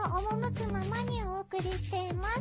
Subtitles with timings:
[0.00, 2.40] の赴くままにお送りしています。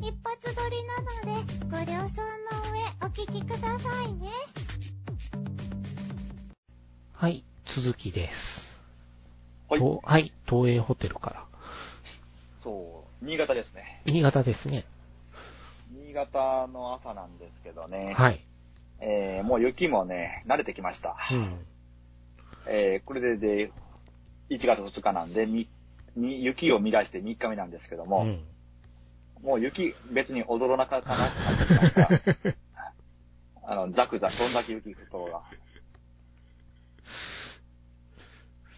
[0.00, 4.30] 一発撮りなので、ご了承の上お聞きくださいね。
[7.12, 8.76] はい、続きです。
[9.68, 9.80] はい。
[9.80, 11.44] とはい、東映ホテルから。
[12.64, 14.02] そう、新潟ですね。
[14.06, 14.84] 新潟ですね。
[15.92, 18.12] 新潟の朝なんですけどね。
[18.16, 18.44] はい。
[18.98, 21.16] えー、もう雪もね、慣れてきました。
[21.30, 21.64] うん。
[22.66, 23.72] えー、これでで、
[24.50, 25.68] 1月2日なんで、に、
[26.16, 28.44] に、雪を乱して3日目なんですけども、うん。
[29.42, 32.08] もう雪、別に驚なかかなくなってきました。
[33.64, 35.42] あの、ザクザク、どんだけ雪降るとが。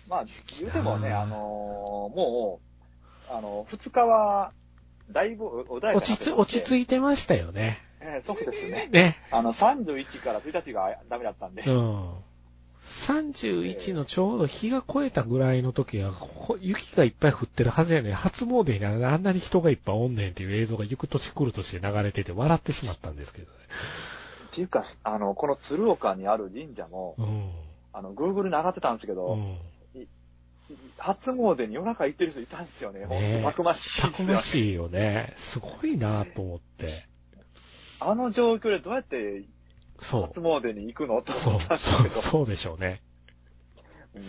[0.09, 0.25] まあ、
[0.59, 2.61] 言うてもね、あのーも
[3.31, 4.53] う、あの、2日は、
[5.11, 7.79] だいぶ穏やか落ち落ち着いてましたよね。
[8.01, 8.89] えーそうですね。
[8.91, 9.17] ね。
[9.31, 11.63] あの、31から1日がダメだったんで。
[11.63, 12.15] うん。
[12.85, 18.15] 31のちょうど日が越えたぐらいの時は、ほ雪がいっぱい降ってるはずやねん。
[18.15, 23.59] 初詣にあんなに人がいっぱいおんねんっていう映像が行く年来る年で流れてて笑ってしまったんですけどね。
[24.49, 27.51] っていうか、あの、この鶴岡にある神社も、うん。
[27.93, 29.59] あの、Google に上がってたんですけど、うん。
[30.99, 33.05] 初詣に夜中行ってる人いたんですよね。
[33.07, 34.23] ほんねとたくましいたく。
[34.23, 35.35] ましいよね。
[35.37, 37.07] すごいなと思って。
[38.01, 39.45] あの状況でどうやって
[40.05, 40.41] そう初。
[40.41, 41.23] 詣に行くの？
[41.23, 42.21] とそう思ったん、ですそう、けど。
[42.21, 43.03] そうでしょうね。
[44.15, 44.23] うん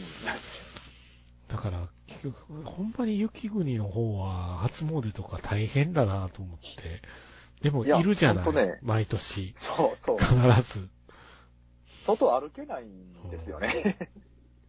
[1.48, 7.02] だから、結局、ほんまに雪国の方は初詣とか大変だなと思って。
[7.62, 9.54] でも、いるじゃないね毎年。
[9.58, 10.18] そうそう。
[10.18, 10.34] 必
[10.80, 10.90] ず。
[12.06, 13.98] 外歩けないんですよね。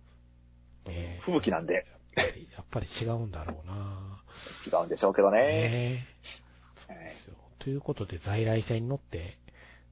[0.87, 1.87] ね吹雪なんで。
[2.15, 4.23] やっぱりやっぱり違うんだろうな
[4.67, 5.39] 違うんでしょうけどね。
[5.39, 6.07] ね
[6.77, 7.35] そうですよ。
[7.59, 9.39] ということで、在来線に乗って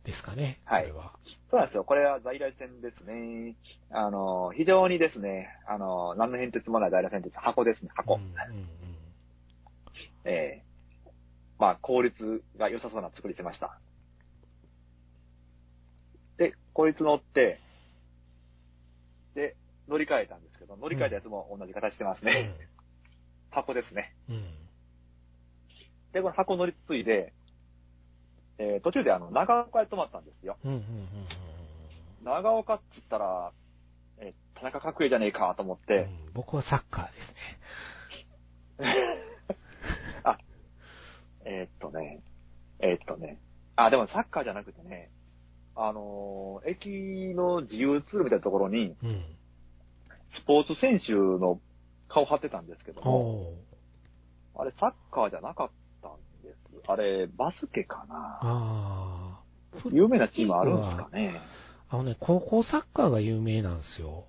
[0.05, 0.61] ですかね。
[0.65, 1.13] はいこれは。
[1.51, 1.85] そうなんですよ。
[1.85, 3.57] これは在来線ですね。
[3.91, 7.39] あの、非常にですね、あの、何の変哲もない在来線です。
[7.39, 8.17] 箱ですね、箱。
[8.17, 8.69] うんうんうん
[10.25, 10.65] ええ
[11.59, 13.79] まあ、効率が良さそうな作りしてました。
[16.37, 17.61] で、こいつ乗って、
[19.35, 19.57] で、
[19.89, 22.55] 乗り換えたんですけど、乗り換えたやつも同じ形してますね。
[23.51, 24.15] 箱ですね。
[24.29, 24.35] うん。
[24.37, 24.45] うん。
[26.13, 27.33] で、この箱乗り継いで、
[28.59, 30.57] えー途中であの、長岡へ泊まったんですよ。
[30.65, 30.85] うんうんうん
[32.25, 33.53] 長岡っつったら、
[34.19, 35.87] えー田中角栄じゃねえかと思っうん。
[35.87, 37.39] て、うん僕はサッカーですね。
[40.25, 40.39] あ、
[41.45, 42.21] えーっとね、
[42.81, 43.39] えーっとね、
[43.77, 45.11] あ、でもサッカーじゃなくてね、
[45.77, 49.25] あのー駅の自由通路みたいなところに、うん。
[50.33, 51.61] スポーツ選手の
[52.09, 53.53] 顔貼ってたんですけども。
[54.57, 55.75] あれサッカーじゃなかった。
[56.87, 59.89] あれ、バスケかなああ。
[59.91, 61.41] 有名なチームあるんですかね
[61.91, 64.25] あのね、高校サッカーが有名なんですよ。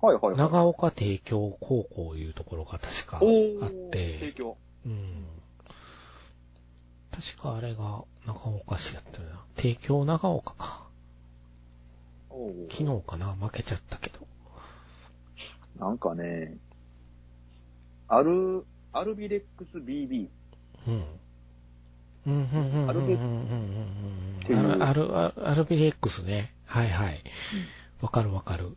[0.00, 0.36] はいはいはい。
[0.36, 4.56] 長岡帝京高校いうところが確かあって、提供。
[4.84, 5.24] うん。
[7.10, 9.42] 確かあれが長岡市やったよな。
[9.56, 10.86] 帝京長岡か。
[12.70, 14.20] 昨日かな負けちゃったけど。
[15.78, 16.56] なんかね、
[18.08, 20.28] アル、アルビレックス BB。
[20.86, 21.04] うん。
[22.26, 24.82] うん、うん、うん、うん、うん、アルビうん、うんっていううん。
[24.82, 26.52] アル、アル、アルビレックスね。
[26.66, 27.22] はいはい。
[28.00, 28.68] わかるわかる。
[28.68, 28.70] っ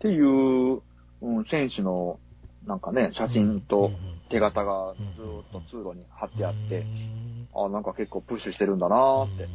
[0.00, 0.82] ていう、
[1.22, 2.18] うん、選手の、
[2.66, 3.90] なんかね、写真と
[4.28, 9.50] 手形がずーっと通路に貼ってあって、うんあ、なんか結構プッシュしてるんだなーって、うん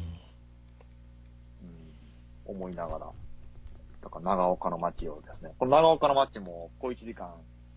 [2.45, 3.07] 思いながら。
[4.01, 5.51] だから長岡の街をですね。
[5.59, 7.33] この長岡の街も小1時間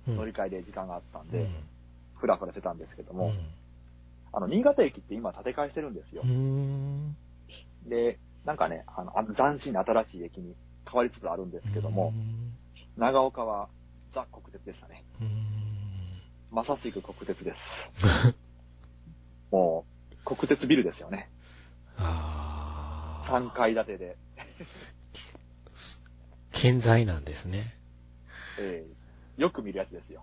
[0.09, 1.55] うん乗り換えで時間があったんで、うん
[2.15, 3.39] ふらふらしてたんですけども、うん
[4.33, 6.27] あの、新潟駅って今建て替えしてるんですよう。
[6.27, 7.17] ん。
[7.87, 10.55] で、なんかね、あの、あ斬新な新しい駅に
[10.87, 12.53] 変わりつつあるんですけどもう、ん
[12.97, 13.69] 長岡は
[14.13, 15.05] ザ・国鉄でしたね。
[15.21, 15.53] うん
[16.51, 18.37] まさしく国鉄です。
[19.51, 21.31] もう、国鉄ビルですよね。
[21.97, 23.29] ああ。
[23.31, 24.17] 3階建てで。
[26.53, 27.75] 健在なんですね。
[28.59, 29.03] えー
[29.39, 30.23] よく見るやつですよ。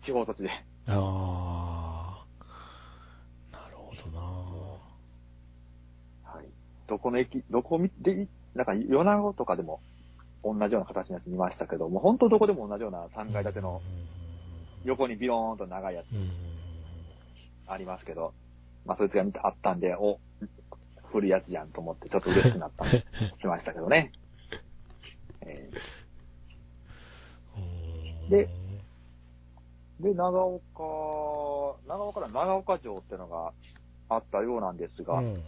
[0.00, 0.50] 地方土地で。
[0.86, 2.26] ああ。
[3.52, 4.20] なるほどな
[6.24, 6.46] はい。
[6.92, 9.80] どこの駅、どこ見て、なんか、米子とかでも
[10.44, 13.80] 同じような形のやつ見ましたけど、もう本当どこでも同じような3階建ての
[14.84, 16.06] 横にビローンと長いやつ
[17.66, 18.34] ありますけど、
[18.84, 20.18] まあそいつが見てあったんで、お、
[21.10, 23.00] 古いやつじゃんと思ってちょっと嬉しくなった、 し
[23.44, 24.12] ましたけどね。
[25.40, 25.70] え
[27.56, 33.52] うんで、ーで、長岡、長岡の長岡城ってのが
[34.10, 35.42] あったようなんですが、うん。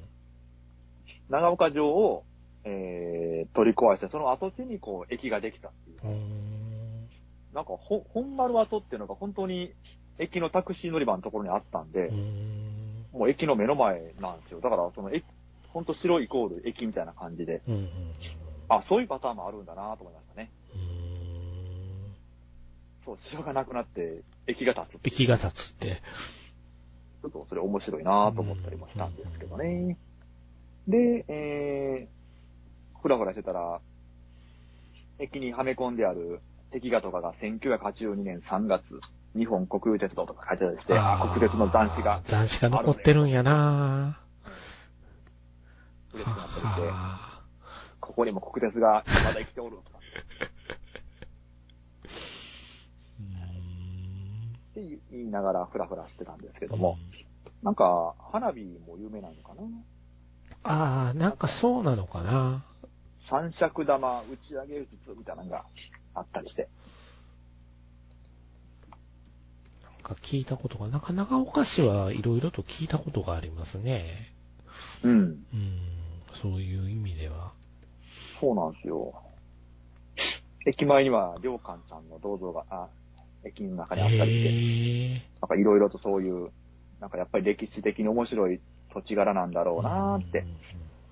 [1.28, 2.24] 長岡城を、
[2.64, 6.12] えー、取り壊して、その跡地にこう、駅ができたっていう。
[6.12, 7.08] うん。
[7.54, 9.72] なんか、ほ、本丸跡っていうのが本当に
[10.18, 13.18] 駅のタクシー乗り場のところにあったんでう。
[13.18, 14.60] もう駅の目の前なんですよ。
[14.60, 15.24] だから、その駅、
[15.68, 17.62] 本当白イコール駅みたいな感じで。
[18.68, 20.50] あ、そういうパターンもあるんだなと思いましたね。
[23.04, 25.14] そう、城がなくなって、駅が立つっていう。
[25.14, 26.00] 息が立つって。
[27.22, 29.96] ちょっとそれ面白いなと思ったりもしたんですけどね。
[30.88, 33.80] で、えー、ふらふらしてたら、
[35.18, 36.40] 駅にはめ込んである
[36.72, 39.00] 壁画とかが1982年3月、
[39.36, 41.32] 日本国有鉄道とか書いてたりして、あー。
[41.32, 44.20] 国鉄の残紙が残紙が残ってるんやな。
[46.12, 47.42] 嬉しくなったりして、は
[48.00, 49.98] ここにも国鉄がまだ生きておるとか。
[54.70, 56.98] って言いながらふらふらしてたんですけども、
[57.62, 59.62] なんか、花火も有名なのかな
[60.64, 62.64] ああ、なんかそうなのかな。
[63.28, 65.64] 三尺玉打ち上げ術みたいなのが
[66.14, 66.68] あったりして。
[69.82, 74.32] なんか聞いたことが、なかなかお菓子はいろいろと聞いたことがありますね。
[75.02, 75.12] うん。
[75.12, 75.78] うん、
[76.32, 77.52] そういう意味では。
[78.40, 79.14] そうなんですよ。
[80.66, 82.88] 駅前には、りょうかんさんの銅像が、あ、
[83.44, 85.26] 駅の中にあったりして。
[85.42, 86.50] なんかいろいろとそういう、
[87.00, 88.60] なんかやっぱり歴史的に面白い
[88.94, 90.46] 土地柄なんだろうなーって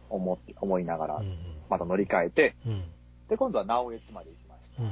[0.08, 1.22] 思って、思いながら
[1.68, 2.54] また乗り換えて、
[3.28, 4.82] で、今度は直江津まで行きました。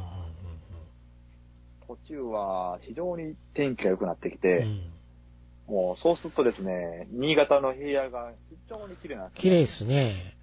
[1.86, 4.82] 途中は非常に天気が良くなってきて、ん。
[5.66, 10.34] もうそうするとですね、新潟の平野が非常に綺麗なんですよ綺麗ですね。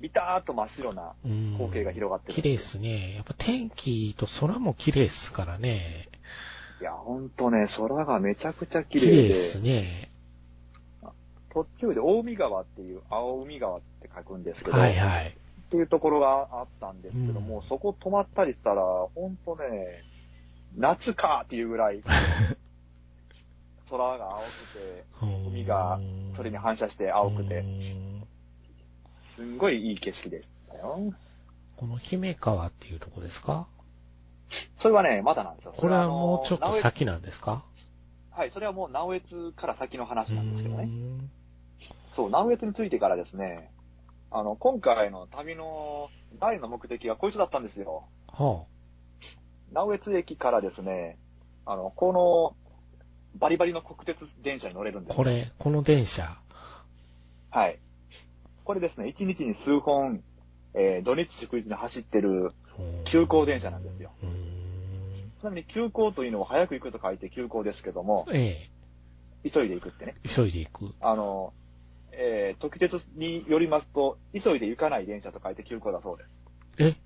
[0.00, 2.34] ビターっと真っ白なうん光景が広がってる。
[2.34, 3.14] 綺麗ですね。
[3.14, 6.08] やっぱ天気と空も綺麗ですからね。
[6.80, 10.11] いや、ほんとね、空がめちゃくちゃ綺綺麗で、麗ですね。
[11.52, 15.28] 途中で大海川っていう、青海川って書くんですけど、はいはい。
[15.28, 15.32] っ
[15.70, 20.02] ていうところがあったんですけども、うんそこ止まったりしたら、ほんとね、
[20.76, 22.02] 夏かっていうぐらい、
[23.90, 24.46] 空が青く
[24.78, 25.04] て、
[25.50, 26.00] 海が
[26.36, 28.26] それに反射して青くうて、ん
[29.36, 31.12] すんごいいい景色でしたよ。
[31.76, 33.66] この姫川っていうとこですか？
[34.78, 35.74] それはね、まだなんですよ。
[35.76, 37.64] これはもうちょっと先なんですか？
[38.30, 40.88] はい、それはもう直江津から先の話なんですけどね。
[42.12, 43.70] うんそう、直江津についてからですね、
[44.30, 46.08] あの、今回の旅の
[46.40, 48.04] 第の目的がこいつだったんですよ。
[48.28, 48.64] は
[49.72, 51.18] 直江津駅からですね、
[51.66, 52.56] あの、この、
[53.38, 55.16] バリバリの国鉄電車に乗れるんあ、です。
[55.16, 55.24] こ。
[55.24, 56.36] れ、この電車。
[57.50, 57.78] はい。
[58.64, 60.22] これですね、1日に数本、
[60.74, 62.52] えー土日祝日に走ってる、
[63.04, 64.12] 急行電車なんですよ。
[65.40, 68.68] ちなみに急行というのは早く行くと書いて急行ですけども、え
[69.42, 70.14] 急いで行くってね。
[70.24, 70.94] え、急いでいく。
[71.00, 71.52] あの、
[72.12, 76.30] えー、特鉄によりますと、急いで行かない電車と書いて急行だそうです。
[76.78, 76.96] え、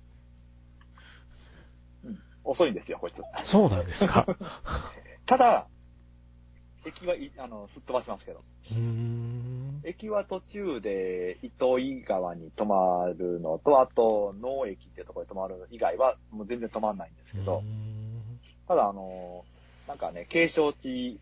[2.43, 3.15] 遅いんですよ、こいつ。
[3.49, 4.25] そうなんですか？
[5.25, 5.67] ただ、
[6.85, 8.43] 駅はい、あの、すっ飛ばしますけど。
[8.71, 9.81] うーん。
[9.83, 19.45] 駅は途中で糸魚川に止まるのと、あと、能駅っていうところで止まる以外は、もう全然止まんないんですけどうー、んただあの、
[19.87, 21.19] なんかね、景勝地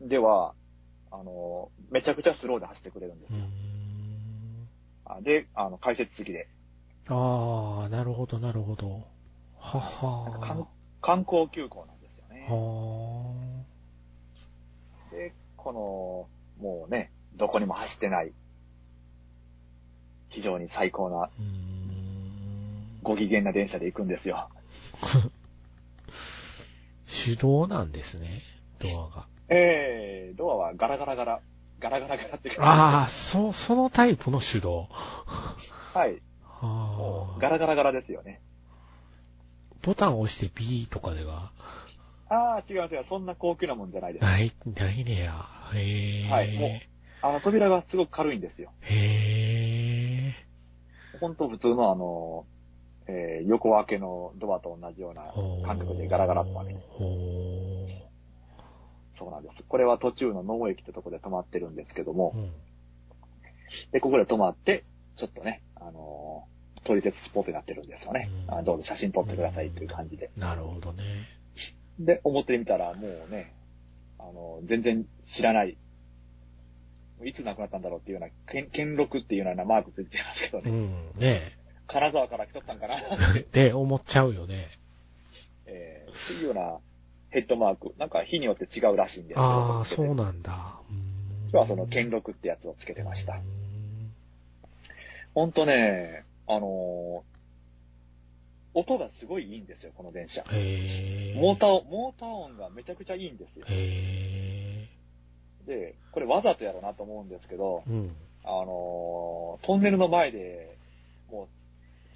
[0.00, 0.54] では、
[1.20, 3.38] あの、めちゃくちゃスローで走ってくれるんですよ。
[5.22, 6.48] で、あの、解説付きで。
[7.08, 9.06] ああ、なるほど、なるほど。
[9.58, 9.80] は
[10.40, 10.66] 観は
[11.00, 12.46] 観光急行なんですよね。
[12.48, 13.34] は
[15.12, 18.32] で、この、もうね、どこにも走ってない、
[20.30, 21.30] 非常に最高な
[23.02, 24.48] ご機嫌な電車で行くんですよ。
[27.06, 28.42] 手動なんですね、
[28.80, 29.33] ドアが。
[29.48, 31.40] えー、ドアはガラガラガラ、
[31.80, 34.88] ガラガラガラって感じでああ、そう、そのタイプの手動。
[34.90, 36.22] はい。
[36.42, 37.38] はあ。
[37.40, 38.40] ガラガラガラですよね。
[39.82, 41.52] ボタンを押してビーとかでは、
[42.30, 44.22] ああ、違う違う、そんな高級なもんじゃないです。
[44.22, 45.46] ない、ないねや。
[45.74, 46.30] へえ。
[46.30, 46.70] はいもう
[47.22, 48.70] あの、扉がすごく軽いんですよ。
[48.82, 50.34] へ
[51.14, 51.18] え。
[51.20, 52.44] ほんと普通のあの、
[53.06, 55.32] えー、横分けのドアと同じような
[55.66, 56.80] 感覚でガラガラっと開けて。
[56.90, 57.04] ほ
[59.14, 59.62] そうなんです。
[59.66, 62.38] これは途中の能駅ってとこで止まってるんですけどもー。
[62.38, 62.50] う、ん。
[63.92, 64.84] で、ここで止まって、
[65.16, 68.28] ちょっとね、あのー、撮り鉄スポットになってるんですよね。
[68.48, 70.30] うんあどうぞ写真撮ってくださいっていう感じで。
[70.36, 71.02] なるほどね。
[71.98, 73.54] で、表見たらもうね、
[74.18, 75.76] あのー、全然知らない、
[77.24, 80.70] いつ亡くなったんだろうっていうような、剣剣録っていうようなマークついてますけどね。
[80.70, 81.20] うん。
[81.20, 81.52] ね
[81.86, 82.96] 金沢から来とったんかな
[83.36, 83.46] え。
[83.52, 84.68] で、思っちゃうよね。
[85.66, 86.78] えー、っていうような
[87.34, 87.92] ヘッドマーク。
[87.98, 89.40] なんか日によって違うらしいんですけど。
[89.40, 90.14] ああ、そうう。
[90.14, 90.78] なんだ。
[91.50, 93.40] 今日はその剣録ってやつをつけてました
[95.34, 97.34] ほんとね、あのー
[98.76, 100.42] 音がすごいいいんですよ、この電車。
[100.42, 103.66] モーター、モーター音がめちゃくちゃいいんですよ。
[103.68, 104.88] へ
[105.64, 107.90] で、これわざとやろうなと思うんですけど、ー。
[107.90, 108.16] うん。
[108.44, 110.76] あのートンネルの前で、
[111.30, 111.48] もう、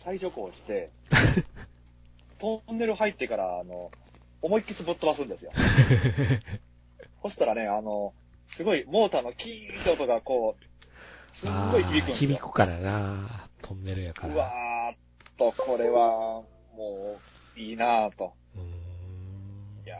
[0.02, 0.90] 最徐行して、
[2.40, 3.92] トンネル入ってから、あの、
[4.40, 5.52] 思いっきりぶっ飛ばすんですよ。
[7.22, 8.14] そしたらね、あの、
[8.50, 12.30] すごい、モーターのキーンって音がこう、すんごい響くんですよ。
[12.30, 14.34] 響くからなトンネルやから。
[14.34, 14.96] うわーっ
[15.36, 16.42] と、これは、
[16.76, 17.18] も
[17.56, 18.34] う、いいなぁと。
[19.84, 19.96] いや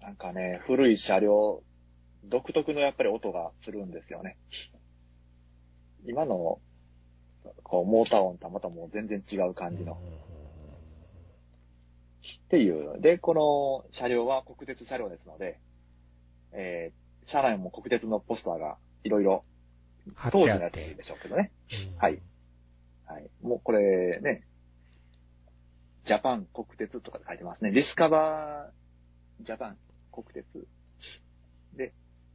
[0.00, 1.62] ーなんかね、古い車両、
[2.24, 4.36] 独特のやっぱり音がするんですよね。
[6.06, 6.60] 今の、
[7.62, 9.98] こう、モーター音とはまたもう全然違う感じの。
[12.48, 12.98] っていう。
[13.00, 15.60] で、この車両は国鉄車両ですので、
[16.52, 19.44] えー、車内も国鉄のポスターがいろいろ、
[20.32, 21.02] 当時のやつで。
[21.02, 21.52] しょうけどね。
[21.92, 22.22] うんはい。
[23.04, 23.28] はい。
[23.42, 24.46] もうこれね、
[26.04, 27.70] ジャパン国鉄とかで書いてますね。
[27.70, 28.70] Discover
[29.42, 29.76] Japan
[30.10, 30.66] 国鉄。
[31.74, 31.92] で、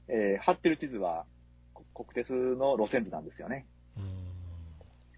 [0.08, 1.26] えー貼ってる地図は
[1.74, 3.66] こ国鉄の路線図なんですよね。
[3.98, 4.24] うん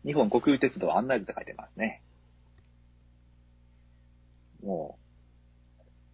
[0.05, 2.01] 日本国有鉄道案内図って書いてますね。
[4.65, 4.97] も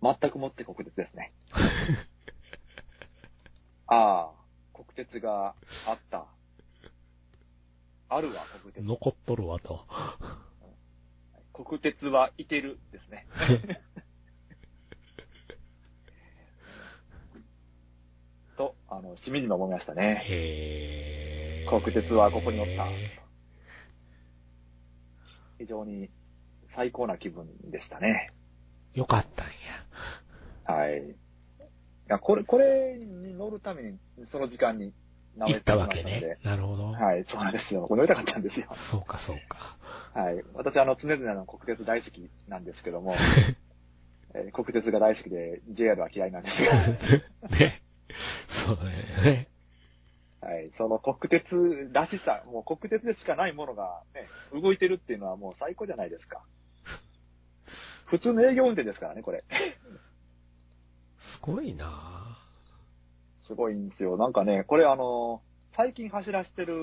[0.02, 1.32] う、全くもって国鉄ですね。
[3.88, 4.32] ああ、
[4.74, 5.56] 国鉄が
[5.88, 6.28] あった。
[8.10, 8.84] あるわ、国鉄。
[8.84, 9.88] 残っとるわと。
[11.54, 13.26] 国鉄はいてるですね。
[18.58, 20.22] と、あの、しみじみ思いましたね。
[20.26, 21.82] へー。
[21.82, 22.86] 国鉄はここにおった。
[25.58, 26.10] 非常に
[26.68, 28.34] 最高な気分でしたね。
[28.94, 29.54] よかったんや。
[30.76, 31.02] はい。
[31.02, 31.14] い
[32.08, 34.94] や、これ、これに乗るために、その時間に
[35.38, 36.38] 行ったわけね。
[36.44, 36.92] なるほど。
[36.92, 37.88] はい、そうなんですよ。
[37.88, 38.68] これ乗りたかったんですよ。
[38.74, 39.78] そうか、そうか。
[40.14, 40.44] はい。
[40.54, 43.16] 私、あの、常々の国鉄大好きなんですけども、
[44.34, 46.72] えー国鉄が大好きで JR は嫌いなんですが、
[47.58, 47.82] ね。
[48.48, 48.90] そうだよ
[49.24, 49.48] ね。
[50.42, 50.72] はい。
[50.72, 56.42] その国鉄らしさ、もう国鉄でしかないものがね、動いてるっていうのはもう最高じゃないですか。
[58.12, 59.46] 普通の営業運転ですからね、これ。
[61.18, 62.38] すごいな
[63.40, 64.18] すごいんですよ。
[64.18, 65.42] なんかね、これあの、
[65.72, 66.74] 最近走らせてる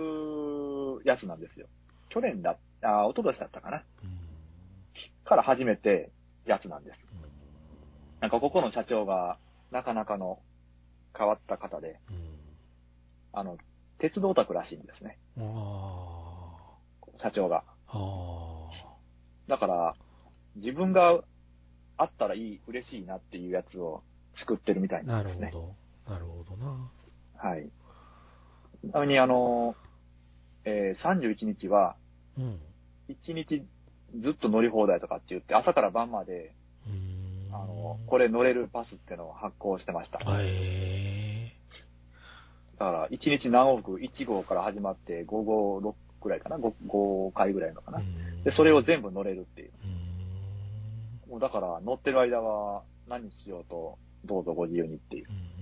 [1.05, 1.67] やつなんですよ。
[2.09, 3.85] 去年だ、あ、一昨年だったかな。
[4.03, 4.19] うん
[5.27, 6.11] から始めて
[6.47, 6.99] やつなんです。
[8.21, 9.37] なんかここの社長が
[9.71, 10.39] なかなかの
[11.15, 12.39] 変わった方で、うん
[13.35, 13.59] あの、
[13.99, 15.19] 鉄道オタクらしいんですね。
[17.21, 17.65] 社長が。
[19.47, 19.95] だから、
[20.59, 21.21] 自分が
[21.97, 24.03] あったらいい、嬉しいなっていうやつを
[24.37, 25.05] 作ってるみたいあ。
[25.05, 25.43] なですね。
[25.43, 25.75] なんるほ
[26.07, 26.13] ど。
[26.13, 26.91] なるほどな。
[27.37, 27.69] はい。
[28.83, 29.75] ちなみにあの、
[30.65, 31.97] えー31日は、
[32.37, 32.61] うん。
[33.09, 33.65] 1日
[34.21, 36.55] ずっと乗り放題とかって言って、朝から晩まで、
[36.87, 37.55] うーん。
[37.55, 40.19] あの、これ乗れるパスってのを発行してました。
[40.19, 41.53] だかへ
[42.79, 48.03] ら、1日何往復、1号から始まって、5号6くらいかな？5, 5回ぐらいのかな？
[48.45, 49.71] で、それを全部乗れるっていう。
[49.85, 49.87] う
[51.29, 55.27] もうだから、乗ってる間は何しようと、どうぞご自由にっていう。
[55.29, 55.59] うんうん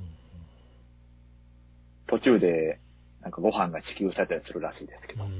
[2.06, 2.78] 途中で、
[3.20, 5.32] なんかご飯が支給されたりするらしいですけど、いん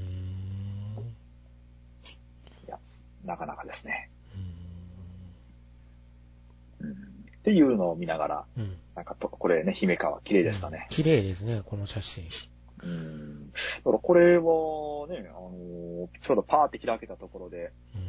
[2.66, 2.78] や、
[3.25, 4.11] なかなかですね。
[6.80, 6.97] うんうん、っ
[7.45, 8.76] ていうのを見ながら、うん。
[8.97, 10.88] なんかと、これね、姫川、綺麗でしたね。
[10.90, 12.25] 綺麗ですね、この写真。
[12.83, 13.50] うん。
[13.52, 18.02] だからこれはね、あのちょうどパーって開けたところで、うん。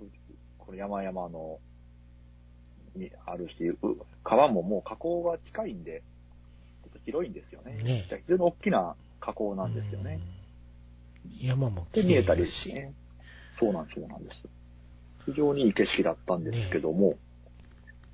[0.00, 1.58] えーこれ山々の、
[2.94, 3.76] にあるし、う
[4.22, 6.04] 川ももう河口が近いんで、
[6.84, 7.72] ちょっと広いんですよね。
[7.82, 10.20] ね非常に大きな河口なんですよね。
[11.24, 11.46] うん。
[11.48, 12.72] 山もで、綺見えたりし。
[12.72, 12.94] ね。
[13.58, 14.42] そうなんそうなんです。
[15.26, 17.18] 非常にいい景色だったんですけども、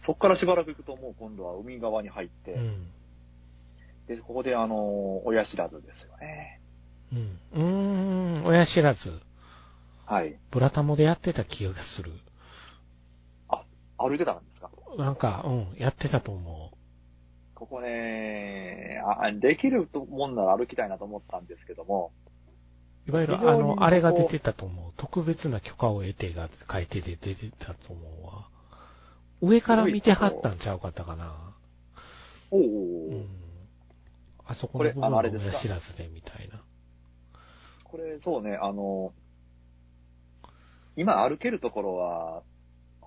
[0.00, 2.86] そこからしばらく行くともう今度は海側に入って、うん。
[4.06, 6.60] で、ここであの、親知らずですよね。
[7.12, 7.38] うん。
[7.52, 9.12] うーん、親知らず。
[10.06, 10.36] はい。
[10.52, 12.12] ブラタモでやってた気がする。
[14.08, 14.70] 歩いてたんですか？
[14.98, 16.70] なんか、うん、やってたと思
[17.54, 22.12] ここね、あ、できると思うなら歩きたいなと思ったんですけども、
[23.06, 23.10] う。
[23.10, 24.92] いわゆる、あの、あれが出てたと思う。
[24.96, 28.48] 特別な許可を得てが書いてて出てたと思うわ。
[29.40, 31.34] 上から見てはったんちゃうかったかな。
[32.50, 33.26] おうおうん。
[34.44, 36.62] あそこの部分のあのあれですか親知らずでみたいな。
[37.84, 39.14] これ、そうね、あの、
[40.96, 42.42] 今歩けるところは、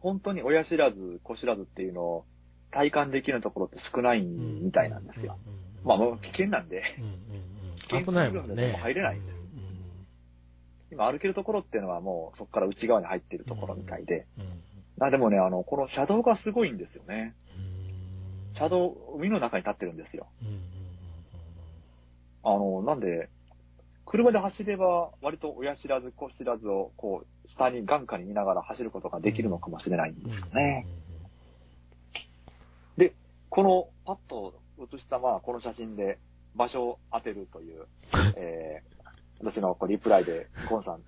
[0.02, 2.26] 本当に親知らず、子知らずっていうのを
[2.72, 5.38] 体感できるところって少ないみたいなんですよ。
[5.84, 6.84] まあもう危険なんで。
[7.90, 8.06] 危険。
[8.06, 9.40] すぎるんでもう入れないんです
[10.92, 14.26] 今歩けるところっていうのはもうそこから内側に入ってるところみたいで。
[14.38, 15.06] うん。
[15.06, 17.36] あでもね、あの、この車道がすごいんですよね。
[17.56, 18.56] うん。
[18.56, 20.28] 車道、海の中に立ってるんですよ。
[22.44, 23.30] あの、なんで、
[24.06, 30.24] 車で走れば割と親知らず子知らずをこう、下に眼下に見ながら走ることができるのかもしれないんうん。
[30.24, 30.86] ですよね。
[32.96, 33.14] で、
[33.50, 36.20] このパッと写したまあこの写真で
[36.56, 37.88] 場所を当てるという、
[38.38, 39.08] えー、
[39.40, 41.02] 私のこうリプライでゴンさん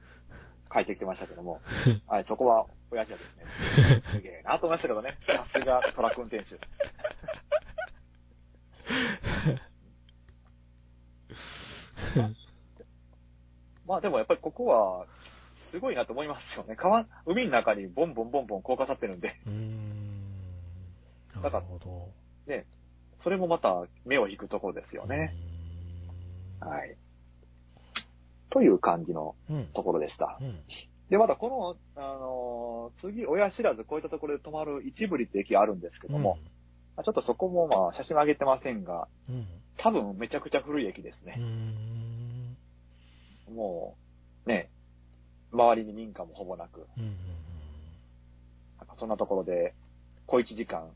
[0.74, 1.62] 書いてきてましたけども、
[2.08, 3.46] はい、そこは親父はですね、
[4.12, 6.60] すげえなと思いましたけどね、さすがトラック運転手。
[13.86, 15.06] まあでもやっぱりここは、
[15.72, 16.76] すごいなと思いますよね。
[16.76, 20.12] 川、海の中にボンボンボンボン高架立ってるんで、うーん。
[21.42, 22.10] なるほど。
[22.46, 22.66] ね、
[23.24, 25.34] それもまた目を引くところですよね。
[26.62, 26.98] うはい。
[28.50, 29.36] という感じの。
[29.74, 30.38] ところでした。
[30.42, 30.60] うん。
[31.10, 36.38] で、またこの、あのー次、親知らずこういったところで止まる一部里って駅あるんですけども、
[37.04, 39.36] ちょっとそこもまあ写真は上げてませんが、うん。
[39.36, 39.48] うん。
[39.78, 41.36] 多分めちゃくちゃ古い駅ですね。
[41.40, 42.58] ん。
[43.56, 43.96] も
[44.46, 44.70] う、ね、
[45.52, 47.16] 周りに民家もほぼなく、うん。
[48.80, 49.74] なんかそんなところで、
[50.26, 50.90] 小一時間、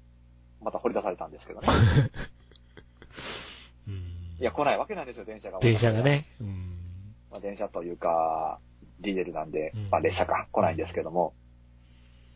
[0.61, 1.67] また掘り出されたんですけどね。
[3.87, 3.95] うん。
[4.39, 5.59] いや、来ないわけなんですよ、電車が。
[5.59, 6.01] 電車が。
[6.01, 6.25] ね。
[6.39, 7.15] うん。
[7.29, 8.59] まあ、電車というか、
[9.01, 11.33] ディーゼルなんでうん、まあ列車か、来ないんですけども。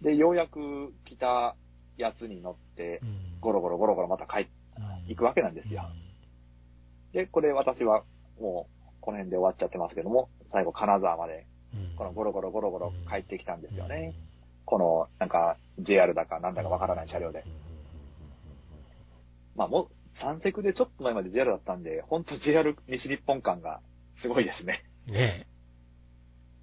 [0.01, 1.55] で、ようやく来た
[1.97, 3.39] やつに乗ってう、ん。
[3.39, 4.51] ゴロゴロゴロゴロまた帰って
[5.07, 5.83] 行くわけなんですよ。
[7.13, 8.03] で、これ私は
[8.39, 11.43] もうこの辺で終わっちゃってますけども、最後金沢までうん。
[11.97, 14.13] このゴロゴロゴロゴロ帰ってきたんですよね。
[14.15, 14.29] うん。
[14.65, 17.43] このなんか JR だかなんだかわからない車両で。
[19.55, 21.83] まあもう三セクでちょっと前まで JR だったん。
[21.83, 22.23] で、ほん。
[22.23, 23.81] と JR 西日本感が
[24.15, 24.83] すごいですね。
[25.07, 25.13] うん。
[25.13, 25.47] ね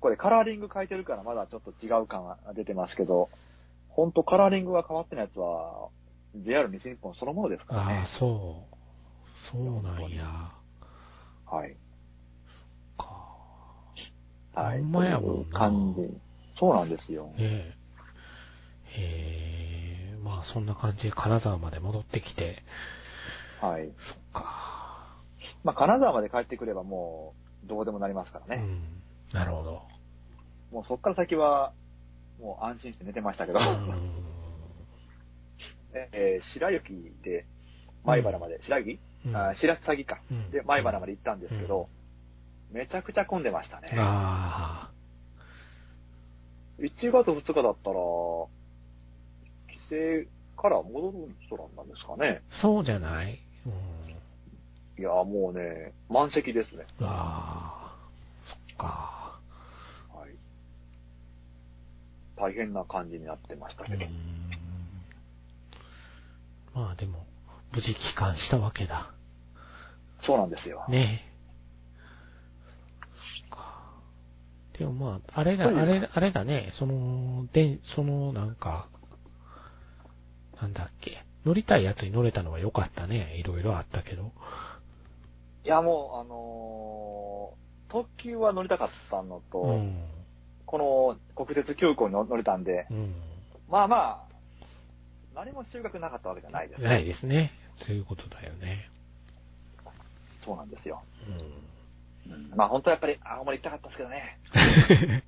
[0.01, 3.31] これカラーリング変えてるからまだちょっと違う感が出てますけど、
[3.89, 4.13] ほん。
[4.13, 5.89] とカラーリングが変わってないやつは
[6.37, 8.07] JR 西日本そのものですからねああ、。
[8.07, 8.77] そう。
[9.37, 10.11] そうなん。
[10.11, 10.53] や。
[11.47, 11.77] はい。
[14.57, 14.63] か。
[14.63, 14.79] はい。
[14.79, 16.11] ほんまやもんな感じ。
[16.59, 17.27] そうなんですよ。
[17.27, 17.75] ねえ。
[18.99, 22.63] ええまあそんな感じで金沢まで戻ってきて、
[23.61, 23.91] はい。
[23.99, 25.17] そっか。
[25.65, 28.63] まあ、金沢まで帰ってくればもう、どうでもなりますからね。
[28.63, 28.83] うん。
[29.33, 29.83] なるほど。
[30.73, 31.73] もうそっから先は、
[32.41, 34.11] もう安心して寝てましたけど、うん。
[36.13, 36.93] えー白雪
[37.23, 37.47] で、
[38.05, 40.21] 前原まで、白雪、うんあ白鷺か。
[40.31, 41.89] うんで、前原まで行ったんですけど、
[42.71, 43.89] めちゃくちゃ混んでましたね。
[43.97, 44.91] あ
[46.79, 47.97] 1月2日だったら、
[49.75, 50.27] 帰
[50.57, 52.43] 省から戻る人なんですかね。
[52.51, 53.39] あ、そうじゃない？
[53.67, 53.73] うん。
[54.99, 56.85] いや、もうね、満席ですね。
[57.01, 58.09] ああ、
[58.45, 59.39] そっか。
[60.13, 60.31] はい。
[62.37, 64.05] 大変な感じになってましたうけど。
[64.07, 64.11] ん。
[66.75, 67.25] まあでも、
[67.73, 69.11] 無事帰還したわけだ。
[70.23, 70.85] そうなんですよ。
[70.89, 71.37] ねえ。
[73.19, 73.93] そっか
[74.79, 78.89] でもまあ、あれだ、あれ、あれだね、その、で、その、なんか、
[80.61, 83.37] なんだっけ、乗りたいやつに乗れたのは良かったね。
[83.39, 84.33] いろいろあったけど。
[85.65, 89.97] いや、もう、あのー特急は乗りたかったのと、うん。
[90.67, 93.15] この国鉄急行に乗れたんで、うん。
[93.71, 94.25] まあまあ、
[95.35, 96.83] 何も収穫なかったわけじゃないです。
[96.83, 97.53] ないですね。
[97.77, 98.91] そういうことだよね。
[100.45, 101.03] そうなんですよ。
[101.29, 101.76] うん。
[102.31, 104.39] うんまあ本当はやっぱり青森行きたかったですけどね。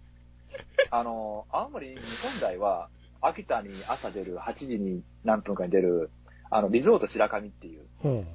[0.90, 2.88] あのー青森、日本台は、
[3.20, 6.10] 秋田に朝出る8時に何分かに出る、
[6.50, 8.28] あの、リゾート白神っていう、うん。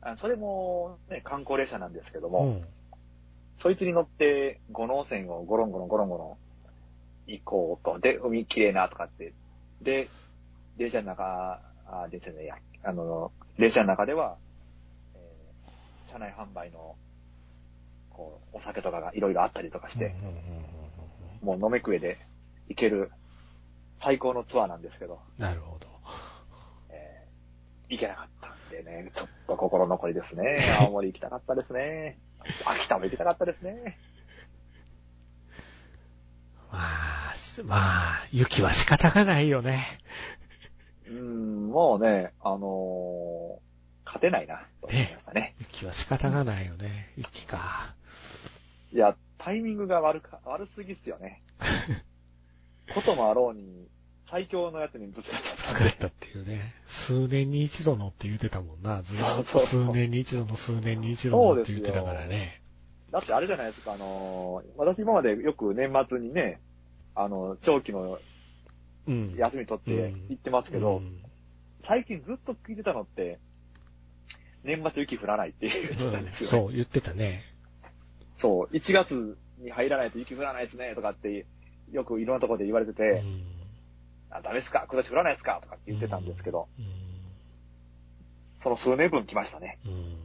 [0.00, 2.64] あのそれもね、観光列車なんですけども、うん。
[3.58, 6.38] そいつに乗って、五能線をゴロンゴロンゴロンゴロ
[7.28, 7.98] ン行こうと。
[7.98, 9.32] で、海綺麗なとかって。
[9.82, 10.08] で、
[10.76, 14.36] 電車の中、あ、電車でいや、あの、電車の中では、
[15.14, 16.96] えー車内販売の、
[18.18, 20.12] こう、お酒とかがいろいろあったりとかして、
[21.40, 22.18] もう飲め食えで
[22.68, 23.12] 行ける
[24.02, 25.86] 最高のツアーなんですけど、なるほど。
[26.90, 30.58] えー行けなかったんでね、ちょっと心残りですね。
[30.82, 32.18] 青森行きたかったですね。
[32.66, 33.96] 秋田も行きたかったですね。
[36.72, 37.76] まあ、すま
[38.14, 39.86] あ、雪は仕方がないよね。
[41.06, 43.68] うん、もうね、あのー
[44.04, 45.54] 勝てないな、と思いましたね。
[45.60, 47.12] 雪は仕方がないよね。
[47.18, 47.94] 雪か。
[48.92, 51.42] いや、タイミングが悪か、悪すぎっすよね。
[52.94, 53.86] こともあろうに、
[54.30, 55.90] 最強のやつにぶつかっちゃったんで。
[55.90, 56.74] 作ったっていうね。
[56.86, 59.02] 数年に一度のって言ってたもんな。
[59.02, 62.60] ずーっと数年に一度の数年に一度のって言ってたからね。
[63.10, 66.60] だってあれじゃないですか、あのー私今までよく年末にね、
[67.14, 68.18] あの、長期の
[69.06, 69.34] うん。
[69.36, 71.22] 休み取って行ってますけど、うん
[71.84, 73.38] 最近ずっと聞いてたのって、
[74.62, 77.42] 年末雪降らないって言ってたんですよ、ねそう、言ってたね。
[78.38, 81.46] そう、1月に入らないと雪降らないですね、とかって、
[81.92, 83.42] よくいろんなところで言われてて、うん
[84.30, 87.08] あ、ダメですか今年降らないですかとかって言ってたんですけど、うん
[88.60, 89.78] その数年分来ましたね。
[89.86, 90.16] うん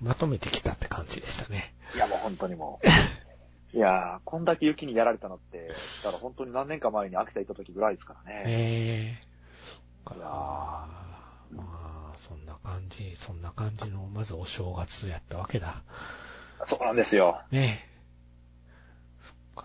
[0.00, 1.74] まとめてきたって感じでしたね。
[1.94, 3.76] いや、もう本当にもう。
[3.76, 5.68] いやー、こんだけ雪にやられたのって、
[6.02, 8.44] だから本当に何年か前に秋田行った時ぐらいですからね。
[8.46, 9.28] ええ
[10.06, 10.88] そっか。
[11.50, 15.82] まあ、そんな感じ、そんな感じの、まずお正月やったわけだ。
[16.66, 17.40] そうなんですよ。
[17.50, 17.88] ねえ。
[19.22, 19.64] そっか。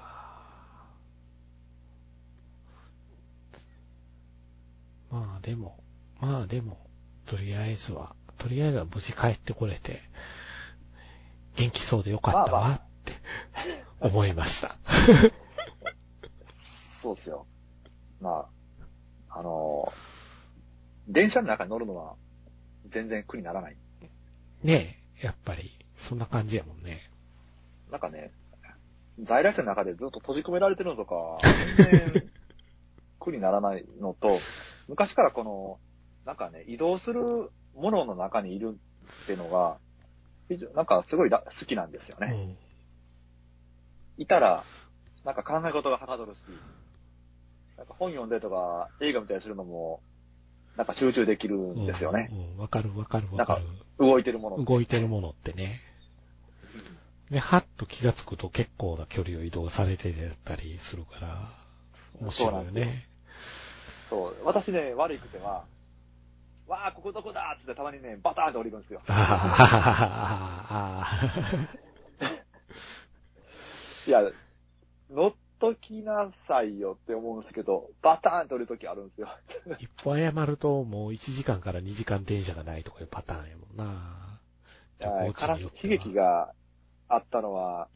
[5.12, 5.80] まあでも、
[6.20, 6.78] まあでも、
[7.26, 10.02] とりあえずは、とりあえずは無事帰ってこれて、
[11.56, 13.14] 元気そうでよかったわって
[14.00, 14.76] 思いました。
[17.02, 17.46] そうですよ。
[18.22, 18.48] ま
[19.30, 20.14] あ、あのー
[21.08, 22.16] 電車の中に乗るのは
[22.90, 23.78] 全然苦にならない。
[24.64, 25.72] ねえ、やっぱり、
[26.04, 27.10] そんな感じやもんね。
[27.90, 28.32] なんかね、
[29.22, 31.38] 在来線の中でずっと閉じ込められてるのとか、
[31.78, 32.30] 全然
[33.20, 34.38] 苦にならないのと、
[34.90, 35.80] 昔からこの、
[36.26, 37.22] なんかね、移動する
[37.76, 38.78] ものの中にいる
[39.24, 39.78] っていうのが、
[40.50, 42.28] 非常なんかすごいら好きなんですよね。
[42.34, 42.58] うん。
[44.18, 44.66] いたら、
[45.24, 46.40] なんか考え事がはかどるし、
[47.78, 50.02] なんか本読んでとか映画見たりするのも、
[50.76, 52.30] なんか集中できるんですよね。
[52.32, 52.38] うん。
[52.54, 53.64] うんわかるわかるわかる。
[54.00, 54.64] 動いてるもの。
[54.64, 55.80] 動いてるものってね。
[57.34, 60.14] で、はっと気がつくと結構な距離を移動されて
[60.46, 61.50] たりするから、
[62.22, 63.08] 面白いよね。
[64.10, 64.36] そう。
[64.46, 65.64] 私ね、悪いくては、
[66.68, 69.02] わあ、ここどこだっつってたまにね、バターンって降りるんですよ。
[69.08, 69.12] あ
[70.70, 71.06] あ、あ
[72.22, 72.30] あ、
[74.08, 74.22] いや、
[75.10, 79.30] 乗っときなさいよって思うんですけど、バターンって降りるときあるんですよ。
[79.82, 84.40] 一歩謝るともう1時間から2時間電車がないとかいうパターンやもんな。
[85.00, 86.54] 悲旅行地によっては劇が
[87.10, 87.88] あったのは、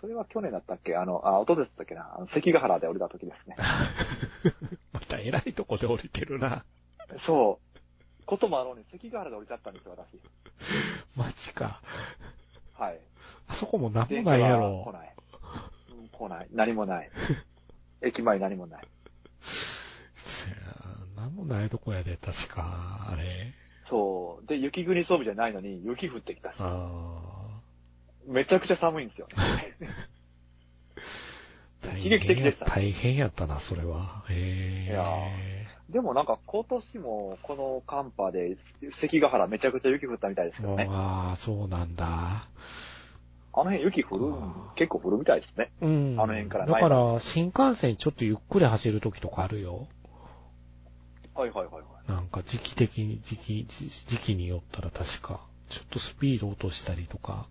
[0.00, 0.96] それは去年だったっけ？
[0.96, 2.14] あの、あ、一昨年だったっけな？
[2.16, 3.56] あの関ヶ原で降りた時ですね。
[4.92, 6.64] また偉いとこで降りてるな。
[7.18, 8.26] そう。
[8.26, 10.20] こともあろうに関ヶ原で降りちゃったんですよ、私。
[11.16, 11.82] マジか。
[12.74, 13.00] はい。
[13.48, 14.92] あそこもなんもないや電車は来ろ。
[14.92, 15.14] ない。
[15.90, 16.48] うん来ない。
[16.52, 17.10] 何もない。
[18.02, 18.88] 駅前に何もない。
[19.42, 20.56] せや
[21.16, 23.52] なんもないとこやで、確か、あれ。
[23.86, 24.46] そう。
[24.46, 27.39] で、雪国装備じゃないのに雪降ってきたし、あ
[28.30, 29.28] めちゃくちゃ寒いんですよ
[31.82, 34.24] 悲劇的でしたね大変やったな、それは。
[34.28, 34.92] へえ。
[34.92, 35.04] いや
[35.88, 38.56] でもなんか今年もこの寒波で
[38.94, 40.86] 関ヶ原めちゃくちゃ雪降ったみたいですけどね。
[40.88, 42.06] ああ、そうなんだ。
[43.52, 44.32] あの辺雪降る
[44.76, 45.72] 結構降るみたいですね。
[45.80, 46.16] うん。
[46.16, 49.88] あの辺からだから、新幹線ちょっとゆっくり走るときとかあるよ。
[51.34, 52.12] はいはいはいはい。
[52.12, 57.46] なんか時期的に、時期、時時期によったら確か、ちょっとスピード落としたりとか、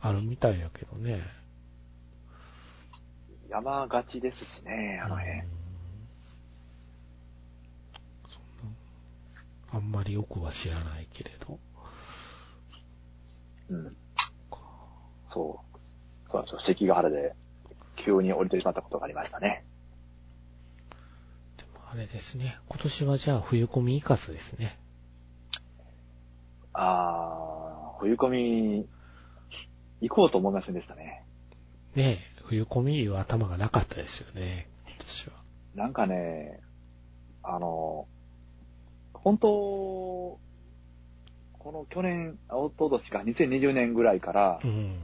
[0.00, 1.22] あるみたいやけどね。
[3.48, 5.42] 山がちですしね、あの辺。
[9.72, 11.58] あんまりよくは知らないけれど。
[13.68, 13.96] うん。
[15.32, 15.78] そう。
[16.30, 16.60] そうなんですよ。
[16.60, 17.34] 関ヶ原で
[17.96, 19.64] 急に降りてしまったことがありましたね。
[21.56, 22.58] でもあれですね。
[22.68, 24.78] 今年はじゃあ冬込みイカスですね。
[26.72, 28.88] あー、冬込み、
[30.00, 31.22] 行こうと思いませんでしたね。
[31.94, 34.68] ねえ、冬込みいう頭がなかったですよね。
[34.86, 35.32] 今年は。
[35.74, 36.60] なんかね、
[37.42, 38.06] あの、
[39.14, 40.38] 本当、こ
[41.72, 44.96] の去年、おととしか2020年ぐらいから、うん。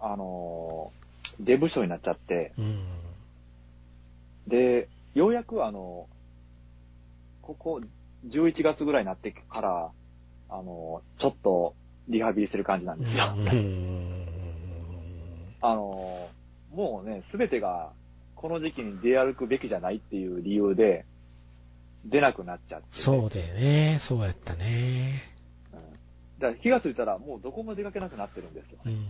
[0.00, 0.92] あの、
[1.40, 2.84] デブ症になっちゃって、うん。
[4.46, 6.06] で、ようやくあの、
[7.42, 7.80] ここ
[8.26, 9.90] 11月ぐらいになってから、
[10.50, 11.74] あの、ちょっと
[12.08, 13.34] リハビリしてる感じなんですよ。
[13.36, 14.17] うん。
[15.60, 16.28] あの、
[16.72, 17.92] もうね、すべてが
[18.34, 21.04] この時期に出歩くべきじゃないっていう理由で、
[22.04, 25.22] 出なくなっちゃって、そうでね、そうやったね。
[25.72, 25.78] うん。
[26.38, 28.78] だから気がついたらもうどこも出かけなくなってるんですよ。
[28.84, 29.06] うん。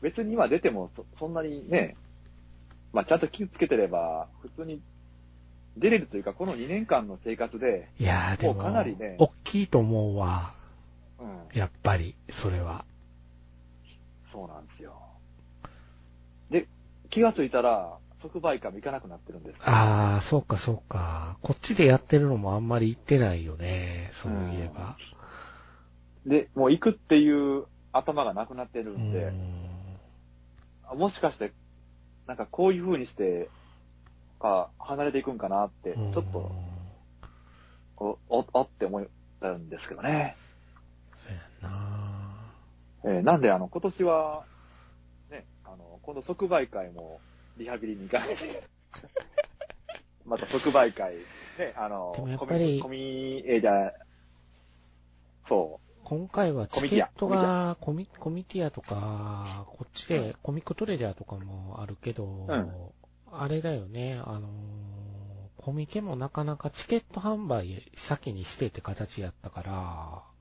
[0.00, 1.96] 別に今出てもそそんなにね、
[2.92, 4.80] まあちゃんと気をつけてれば、普通に
[5.76, 10.54] 出れるというか、この2年間の生活で、いやーでも、もうかなりね大きいと思うわ。
[11.18, 12.84] うん、やっぱり、それは。
[14.36, 14.92] そうなんですよ。
[16.50, 16.68] で、
[17.08, 19.56] 気がついたら、即売会も行かなくなってるんです。
[19.62, 21.38] あー、そうかそうか。
[21.40, 24.10] こっちでやってるのもあんまり行ってないよね。
[24.12, 24.98] そういえば。
[26.26, 29.32] で、もう行くっていう頭がなくなってるうんで、
[30.94, 31.52] もしかして、
[32.26, 33.48] なんかこういう風にして、
[34.38, 36.52] か、離れていくんかなって、ちうんょっと、
[37.96, 39.06] お、お、おって思っ
[39.40, 40.36] たんですけどね。
[43.06, 44.44] えーなんで、あの、今年は、
[45.30, 47.20] ね、あの、今度即売会も
[47.56, 48.68] リハビリに行かないで、
[50.26, 53.92] また即売会、ね、あの、でもやっぱりコミ、えーじゃあ
[55.48, 62.72] そ今回はチケットがコミ、コミティアとか、こっちでコミックトレジャーとかもあるけど、ん。
[63.32, 70.35] あれだよね、あのー、コミケもなかなかチケット販売先にしてって形やったから、う、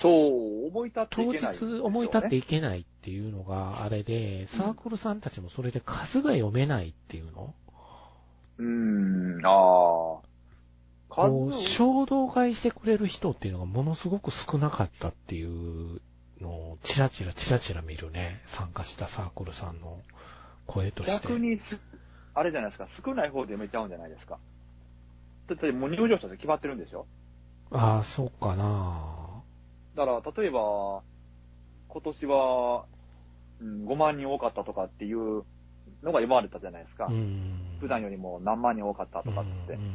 [0.00, 7.54] そう、思い立ってい当けないんですよね、日思い立っていけないっていうのがあれで、サークルさんたちもそれで数が読めないっていうの、
[8.58, 8.66] うー
[9.40, 10.20] ん、ああ。
[11.10, 16.00] こう、数衝動買いしてくれる人っていうのがものすごく少なかったっていう
[16.40, 18.40] のを、チラチラチラチラ見るね。
[18.46, 19.98] 参加したサークルさんの
[20.66, 21.28] 声として。
[21.28, 21.78] 逆にす、
[22.32, 24.38] あれじゃないですか、少ない方で埋めちゃうんじゃないですか。
[25.48, 27.06] だってもう入場者で決まってるんでしょ？
[27.72, 29.19] ああ、そうかな
[29.94, 31.02] だから、例えば、
[31.88, 32.84] 今年は、
[33.60, 35.44] うん、5万人多かったとかっていう
[36.02, 37.06] のが今までたじゃないですか。
[37.06, 37.78] うん。
[37.80, 39.74] 普段よりも何万人多かったとかっつって。
[39.74, 39.94] うん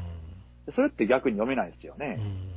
[0.66, 2.18] でそれって逆に読めないですよね。
[2.20, 2.56] うん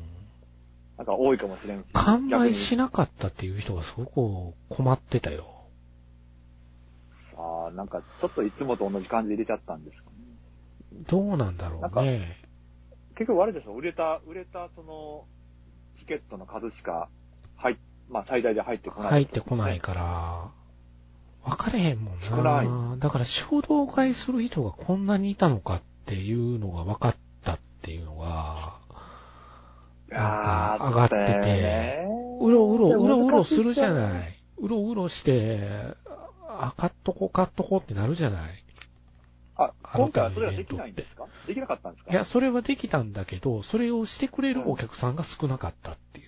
[0.96, 1.90] なんか多いかもしれんし。
[1.92, 5.46] 完売しななかったっていう人がすごく困ってたよ。
[7.36, 10.16] ああ、なんかちょっといつもと同じ感じで入れちゃったんですかね。
[11.06, 12.36] どうなんだろうね。
[13.14, 15.26] 結局あれでしょ、売れた、売れたその、
[15.94, 17.08] チケットの数しか
[17.58, 17.76] 入っ、
[18.08, 20.48] まあ最大で入ってこない、入ってこないから、
[21.44, 22.26] 分かれへんもんな。
[22.26, 28.78] 少ないだから衝動買いする人がこんなにいたのかっていうのが分かったっていうのが、
[30.08, 32.06] なんか上がってて、
[32.40, 33.94] うろうろ、うろうろするじゃい。
[33.94, 34.34] ない。
[34.58, 35.60] うろうろして、
[36.48, 38.64] あ、買っとこう、買っとこうってなるじゃない。
[39.56, 41.26] あ、今回はそれはできないんですか？
[41.46, 42.10] できなかったんですか？
[42.10, 46.27] いや、それはできたんだけど、それをしてくれるお客さんが少なかったってい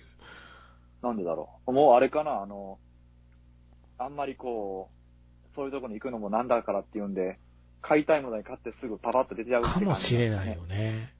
[1.01, 1.71] なんでだろう。
[1.71, 2.79] もうあれかな、あの、
[3.97, 4.89] あんまりこ
[5.51, 7.39] う、そういうとこに行くのもなんだからっていうんで、
[7.81, 11.13] 買いたいものに買ってすぐパパッと出ちゃうってか感じもしれないよね。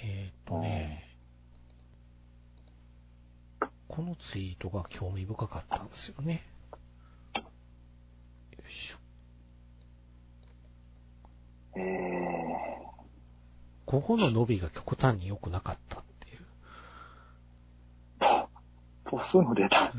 [0.00, 1.04] えーっとね、
[3.88, 6.44] このツイートが興味深かったんですよね。
[8.56, 8.98] よいしょ。
[11.76, 12.38] ええ
[13.86, 16.02] ここの伸びが極端に良くなかったっ
[19.08, 19.20] ていう。
[19.20, 19.92] ポスの出た。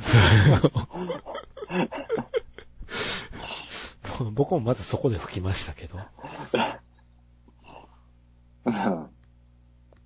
[4.31, 5.99] 僕もまずそこで吹きましたけど。
[8.65, 9.09] うん。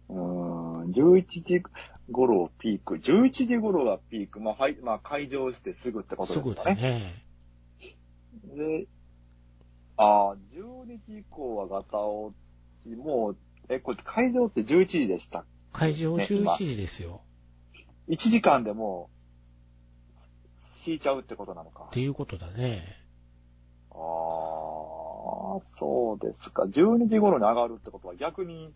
[0.10, 0.13] う
[0.86, 1.63] ん、11時
[2.12, 2.96] 頃ピーク。
[2.96, 4.39] 11時頃がピーク。
[4.39, 6.92] まあ、はい、まあ、開場してすぐってことすぐだですかね。
[6.92, 7.26] ね。
[8.56, 8.88] で、
[9.98, 12.36] ああ、12時以降はガタ落
[12.82, 13.38] ち、もう、
[13.70, 15.46] え、これ会場って11時でした。
[15.72, 17.22] 会場ね今11時ですよ。
[18.10, 19.10] 1時間でも
[20.86, 21.89] う、引いちゃうってことなのかっ。
[21.92, 22.84] ていうことだね。
[23.92, 23.98] ああ、
[25.80, 26.63] そうですか。
[26.63, 28.74] 12時頃に上がるってことは逆に、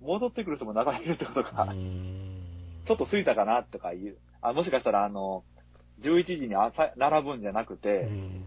[0.00, 1.74] 戻ってくる人も流れるってことうか。
[2.84, 4.18] ちょっと過ぎたかなとかいう。
[4.42, 5.44] あ、もしかしたらあの、
[6.02, 8.44] 11時に朝、並ぶんじゃなくて、うん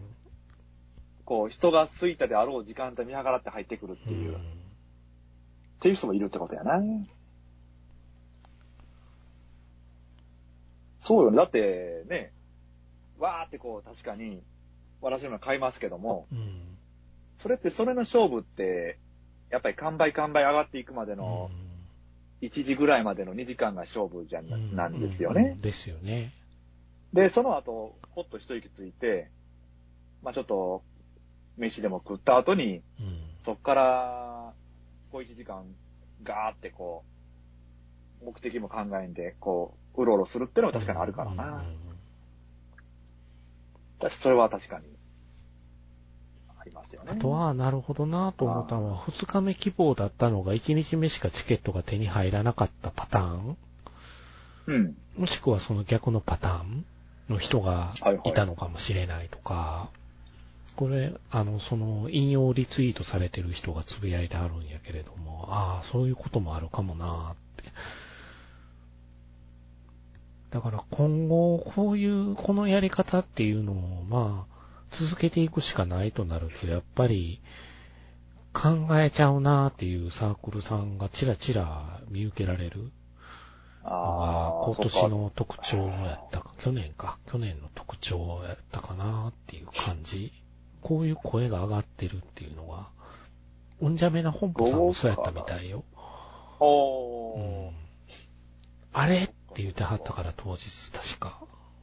[1.26, 4.58] こう、人が空いたであろう時間帯見計らって入ってくるっていう、っうん
[5.82, 6.82] ていう人もいるってことやな。
[11.08, 11.38] そうよね。
[11.38, 12.34] だって、ね、
[13.17, 14.43] わーってこう、確かに、
[15.02, 16.63] 私も買いますけども、うん
[17.38, 18.98] それってそれの勝負って、
[19.52, 21.52] やっぱり完売完売上がっていくまでの、
[22.41, 25.56] 1時ぐらいまでの2時間が勝負じゃうんん、なんですようんね。
[25.62, 26.34] ですよね。
[27.13, 29.30] で、その後、ほっと一息ついて、
[30.24, 30.82] まあちょっと、
[31.58, 34.54] 飯でも食った後に、うんそっから、
[35.12, 35.63] こう1時間、
[36.24, 37.06] ガーってこ
[38.22, 41.64] う、目的も考えんで、こう、うろうろするってのは確かにあるからうんな。
[44.00, 44.86] だしそれは確かに、
[46.60, 47.12] ありますよね。
[47.14, 53.58] あとは、なるほどなと思ったのは、二日目希望だったのが、一日目しかチケットが手に入らなかったパターン
[54.68, 54.98] うん。
[55.18, 56.86] もしくはその逆のパターン
[57.30, 59.90] の人がはいはいいたのかもしれないとか、
[60.76, 67.64] これ、あの、その、引用リツイートされてる人がつぶやいてあるんやけれども、ああ、そういうこともあるかもなーって。
[70.58, 74.56] だから今後、こういう、このやり方っていうのを、まあ、
[74.89, 77.43] 続けていくしかないとなると、やっぱり、
[78.54, 82.89] 考えちゃうなーっていうサークルさんがちらちら見受けられる。
[83.84, 90.34] ああ、今年の特徴やったか、去年か、去年の特徴やったかなっていう感じ。
[90.82, 92.88] こういう声が上がってるっていうのが、
[93.80, 95.84] うんじゃめな本舗さんもそうやったみたいよ。
[96.60, 97.41] おー。
[97.41, 97.72] うん。
[98.91, 101.39] あれって言ってはったから当日確か。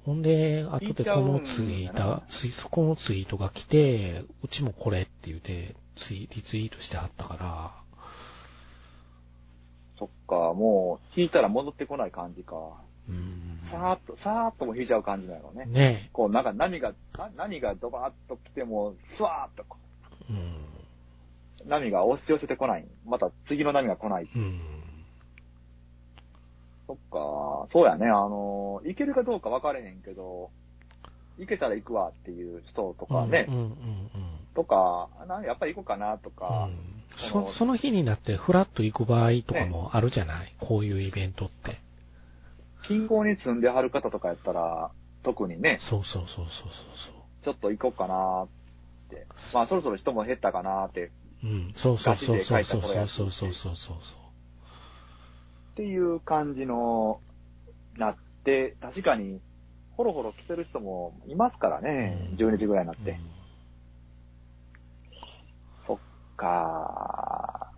[0.06, 7.72] ほんで、後でこのツイート、ツイそこのツイートが来て、うちもこれって言って、ツイリツイートしてはったから、
[9.98, 12.54] そっか、もう、引いたら戻ってこない感じか。
[13.08, 13.58] うん。
[13.64, 15.64] さーっと、さーっとも引いちゃう感じなのね。
[15.66, 19.78] ねこう、なんか波が、な波がドバーッと来ても、スワーッとこ
[20.30, 20.36] うん。
[20.36, 22.86] う、波が押し寄せてこない。
[23.04, 24.28] また次の波が来ない。
[24.34, 24.73] うん。
[26.86, 30.50] そっか、そうやね、あの、行けるかどうか分かれへんけど、
[31.38, 33.74] 行けたら行くわっていう人とかね、うんうんうん
[34.54, 36.36] とか、なやっぱり行こうかなとうん。
[36.36, 36.68] か、
[37.16, 41.78] そ、その日になってフラッと行く場合とかもあるじゃない、こういうイベントって。
[42.82, 44.90] 近郊に住んではる方とかやったら、
[45.24, 48.48] 特にね、そうそうそうそうそうちょっと行こうかなっ
[49.10, 49.26] て。
[49.52, 51.10] まあそろそろ人も減ったかなって、
[51.42, 51.50] そう。
[51.50, 51.72] うん。
[51.74, 53.76] そうそうそうそうそうそうそうそう。
[53.76, 53.96] そう
[55.74, 57.20] っていう感じの、
[57.96, 59.40] なって、確かに、
[59.96, 63.04] ほろほろ来てる人もいますからね、うん12時ぐらいになっそう。
[63.04, 63.18] て。
[65.84, 65.98] そっ
[66.36, 67.72] か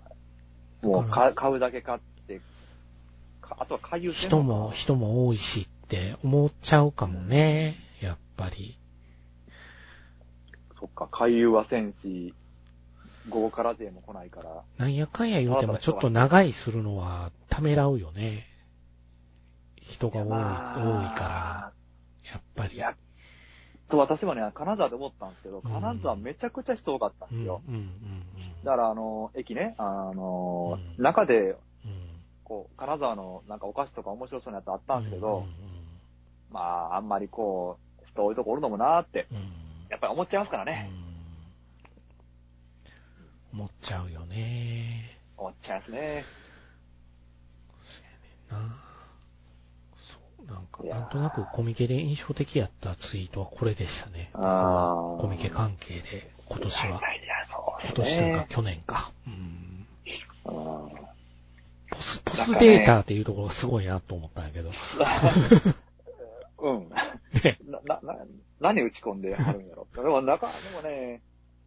[0.82, 2.40] もう買うだけ買って、
[3.40, 7.76] かあとは回遊人も、人も多いしって思っちゃうかもね。
[8.02, 8.76] やっぱり。
[10.78, 12.34] そっか、回遊はせんし、
[13.28, 14.62] 午後から勢も来ないから。
[14.78, 18.44] なんやかんや言うてもちょっと長いするのはためらうよね。
[19.80, 21.72] 人が多い、多いから。
[22.30, 22.76] やっぱり。
[22.76, 22.96] いや、
[23.88, 27.62] そう、私もね、金沢で思ったんですけど、うん金沢めちゃくちゃ人多かったんうん、うん、ですよ。
[27.68, 28.22] うん
[28.64, 31.56] だから、あの、駅ね、あの、うん中で、うん。
[32.42, 35.46] こう、金沢のなんかお菓子とか面白そうなやつあったんですけうど、ん
[36.50, 39.42] まあ、あんまりこう、人多いとこおるのもなーって、うんうん
[39.88, 40.90] やっぱり思っちゃいますからね。
[41.00, 41.05] うん
[43.52, 45.18] 思っちゃうよね。
[45.36, 46.24] 思っちゃいますね。
[48.50, 48.76] な
[49.96, 54.30] そう、なんか、なんとなくコミケで印象的やったツイートはこれでしたね。
[54.34, 56.86] あーコミケ関係で、今年は。
[56.88, 57.92] いやいや、そう今。
[57.94, 59.12] 年というか、去年か。
[59.26, 59.86] うん。
[60.44, 61.06] うん
[61.88, 64.70] ポス、ポスデータっていうところがすごいなと思ったんやけど。
[66.58, 66.88] うん。
[67.42, 68.24] ねな、な、な、
[68.60, 69.86] 何打ち込んではるんやろ。
[69.94, 71.22] でも、なんか、でもね、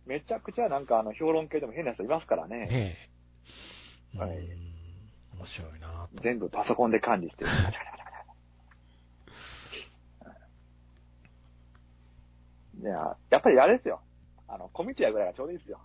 [0.10, 2.98] めちゃくちゃなんかあの、評論系でも変な人いますからね。
[4.17, 4.69] はいうん
[5.38, 6.22] 面白いなと。
[6.22, 7.50] 全部パソコンで管理してる。
[12.82, 14.02] いや、やっぱりあれですよ。
[14.50, 15.80] あの、コミティアぐらいがちょうどいいですよ。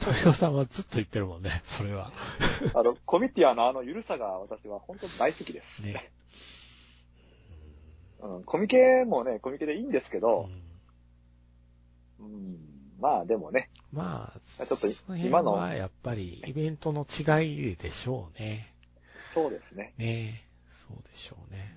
[0.00, 2.10] 豊さんはずっと言ってるもんね、それは。
[2.74, 5.82] あの、コミティアのあの緩さが私は本当に大好きです。
[5.82, 6.10] ね。
[8.20, 10.50] うん、コミケもね、コミケでいいんですけうど、ん
[12.20, 18.72] うん、まあでもね、まあ、ちょっと今のはやっぱりイベントの違いでしょうね。
[19.34, 19.94] そうですね。
[19.96, 20.44] ね
[20.88, 21.76] そうでしょうね。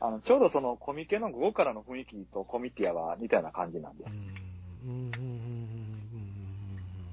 [0.00, 4.10] あの、ちょうどそのコミケの午後からの雰囲気とコミティアは似たような感じなんです。
[4.84, 5.18] うん、うん、う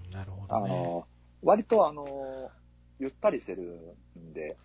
[0.09, 0.69] ん、なるほあどね。
[0.69, 1.07] の、
[1.43, 2.51] 割とあの、
[2.99, 4.57] ゆったりしてるんで、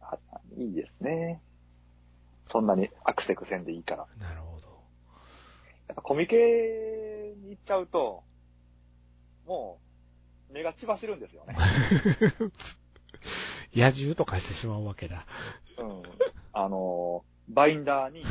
[0.00, 0.18] あ
[0.56, 1.40] いいですね。
[2.50, 4.06] そんなにアクセクせんでいいから。
[4.18, 4.68] なるほど。
[5.88, 6.36] やっぱコミケ
[7.42, 8.22] に行っちゃうと、
[9.46, 9.78] も
[10.50, 11.56] う、目が血走るんですよね。
[13.74, 15.26] 野獣とかしてしまうわけだ。
[15.78, 16.02] うん。
[16.52, 18.24] あの、バインダーに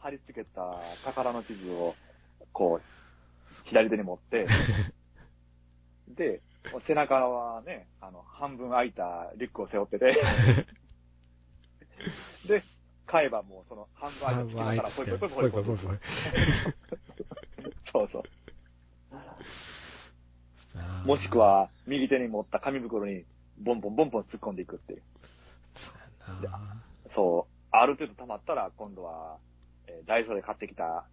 [0.00, 0.60] 貼り付けた
[1.04, 1.96] 宝の地図を、
[2.52, 2.84] こう、
[3.64, 4.46] 左手に持って、
[6.08, 6.40] で、
[6.82, 10.20] 背中はね、あの、半分開いたリュックを背負ってて、
[12.46, 12.62] で、
[13.06, 14.10] 買えばもうその半
[14.46, 15.98] 分開いた隙間から、ポイポイポイポイポイポイ。
[17.92, 18.22] そうそう。
[21.06, 23.24] もしく、は、右手に持った紙袋に、
[23.58, 25.02] ボンボンボンボン突っ込んでいくっていう。
[25.74, 25.90] そ
[26.32, 26.76] うやな
[27.14, 27.54] そう。
[27.70, 29.38] ある程度溜まったら、今度は、
[29.86, 31.04] えーダイソーで買ってきた、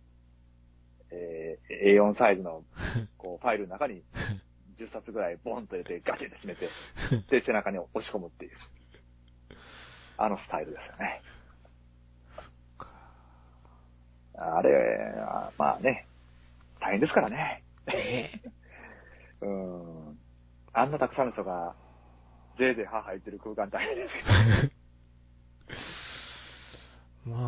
[1.12, 2.64] えー A4 サイズの、
[3.18, 4.04] こう、ファイルの中に、
[4.78, 6.68] 10冊ぐらいボンと入れて、ガチッと閉めて、
[7.32, 8.52] で、背中に押し込むっていう。
[10.18, 11.22] あのスタイルですよね。
[14.38, 16.08] あれ、あまあね、
[16.86, 17.64] 大変ですからね。
[17.88, 18.44] ね
[19.42, 20.20] うん。
[20.72, 21.76] あんなたくさんの人が、
[22.60, 22.86] ぜいぜい
[23.18, 24.30] ってる空間大変ですけど。
[27.36, 27.42] まあ、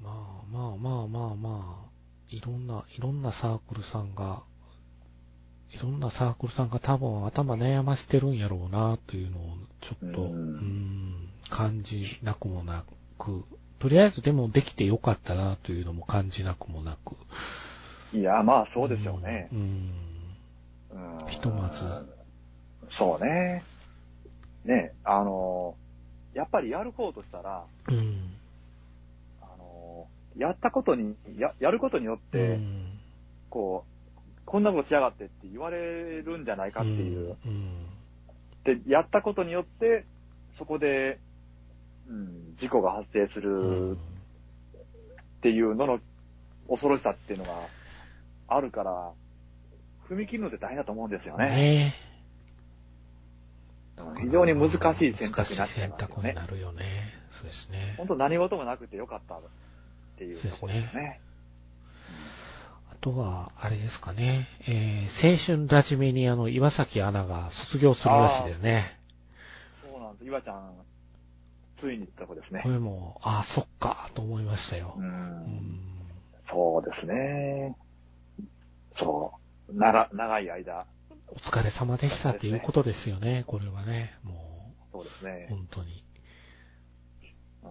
[0.00, 1.90] まあまあまあまあまあ、
[2.28, 4.42] いろんな、いろんなサークルさんが
[5.70, 12.84] いろんなサークルさんが多分頭悩ましてるんやろうな、というのをちょっと、ううんん、感じなくもな
[13.18, 13.44] く、
[13.84, 17.16] とりあえずでもできてよかったな、というのも感じなくもなく。
[18.16, 19.50] いや、まあそうでしょうね。
[19.52, 19.58] うん。
[21.20, 21.84] うんひとまず。
[22.92, 23.62] そうね。
[24.64, 25.74] ね、あの、
[26.32, 28.30] やっぱりやる方としたら、うん。
[29.42, 30.06] あの、
[30.38, 32.86] やったことに、や、やることによっうて、ん。
[33.50, 33.84] こ
[34.16, 37.36] う、こんなことしやがってって言われるんじゃないかっていう。
[37.44, 37.74] うん。
[38.64, 40.06] で、やったことによって、
[40.56, 41.18] そこで、
[42.08, 43.94] うん、事故が発生すうん。
[43.94, 46.00] るっていうのの
[46.68, 47.52] 恐ろしさっていうのが
[48.48, 49.12] あるから、
[50.08, 51.46] 踏み切るのって大変だと思うんですよね。
[51.46, 51.94] ね
[53.98, 56.32] うん非常に難しい選択になっちゃいますよ難しい選択にね。
[56.34, 56.84] なるよね。
[57.30, 57.94] そうですね。
[57.96, 59.40] 本当何事もなくてよかったっ
[60.18, 61.20] ていうところですね。
[62.90, 64.48] あとは、あれですかね。
[64.66, 68.98] えー、青春ラジメニアの岩崎アナが卒業するらしいですね。
[69.82, 70.24] そうなんです。
[70.24, 70.74] 岩ちゃん、
[71.76, 72.68] ついにってとこですねこ。
[72.68, 75.00] れも、ああ、そっか、と思いましたよう。。
[75.00, 75.80] うんん。
[76.46, 77.76] そうですね。
[78.96, 79.32] そ
[79.68, 79.74] う。
[79.74, 80.86] なら、長い間、
[81.28, 84.14] お疲れ様でしたっていうことですよね、これはね。
[84.22, 85.46] もう、そうですね。
[85.50, 86.04] 本当に、
[87.64, 87.70] うん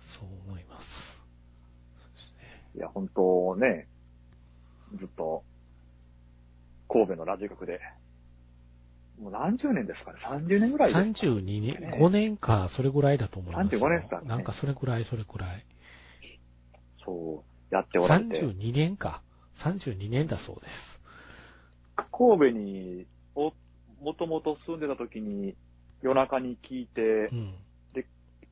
[0.00, 1.20] そう思います。
[2.76, 3.88] いや、本当ね、
[4.96, 5.42] ずっと、
[6.88, 7.80] 神戸のラジオ局で、
[9.20, 13.80] もう何十年ですかね ?30 年ぐらいですか32年、ね5年か、それぐらいだと思いますよ。
[13.80, 15.64] 35年ですかねなんかそれぐらい、それぐらい。
[17.04, 18.40] そう、やっておられて。
[18.40, 19.22] 32年か。
[19.56, 21.00] 32年だそうです。
[21.96, 23.52] 神戸に、お、
[24.00, 25.54] もともと住んでた時に
[26.02, 27.54] 夜中に聞いてう、ん。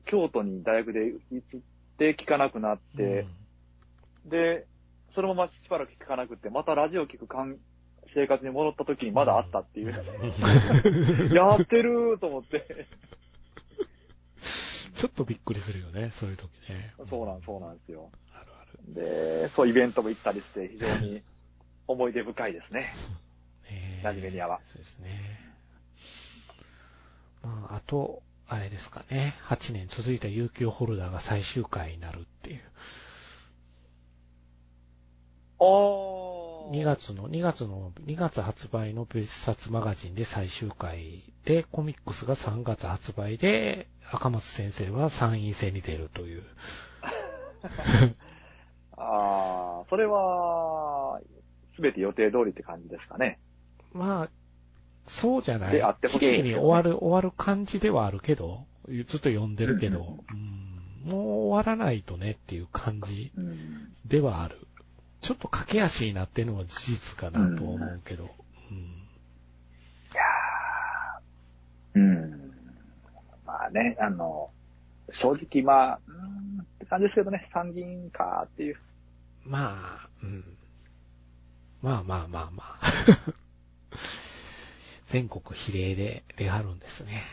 [0.09, 1.61] 京都に大学で移っ
[1.97, 3.27] て聞かなくなって、
[4.25, 4.65] で、
[5.13, 7.57] そのまましばらく聞かなくて、またラジオ聞く感
[8.13, 9.93] 生活に戻った時にまだあったっていう。
[9.93, 12.87] う んやってると思って。
[14.95, 16.93] ちょっとびっくりするよね、そういう時ね。
[17.05, 18.11] そうなん、そうなんですよ。
[18.33, 18.93] あるある。
[18.93, 21.21] で、そうイベントも行ったりして、非常に
[21.87, 22.93] 思い出深いですね。
[23.71, 25.39] えーラジメディアはそうですね。
[27.43, 29.35] まあ、あと、あれですかね。
[29.45, 32.61] 8年続いた有給ホルダーが最終回になるっていう。
[35.59, 36.18] おー。
[36.69, 46.43] 2月の、2月の、2月発売の別冊マガジンで最終回で、コミックスが3月発売で、赤松先生は参院選に出るという。
[48.97, 51.19] あー、それは、
[51.75, 53.39] すべて予定通りって感じですかね。
[53.91, 54.29] まあ、
[55.07, 55.71] そうじゃない。
[55.71, 60.69] であってほしいね麗に終わる、終わる感じではあるけど、ずっと読んでるけど、うん
[61.03, 63.93] もう終わらないとねっていう感じうん。
[64.05, 64.67] ではある。
[65.21, 68.23] ちょっと駆け足になってるのは事実かなと思うけど。
[68.23, 68.29] うん
[71.95, 72.53] うん。
[73.45, 74.49] まあね、あの、
[75.11, 78.77] 正直まあ、うーんって感じですけどね、参議院かっていう。
[79.45, 80.43] まあ、うん。
[81.81, 82.79] まあまあまあまあ。
[85.07, 87.23] 全国比例で出はるんですね。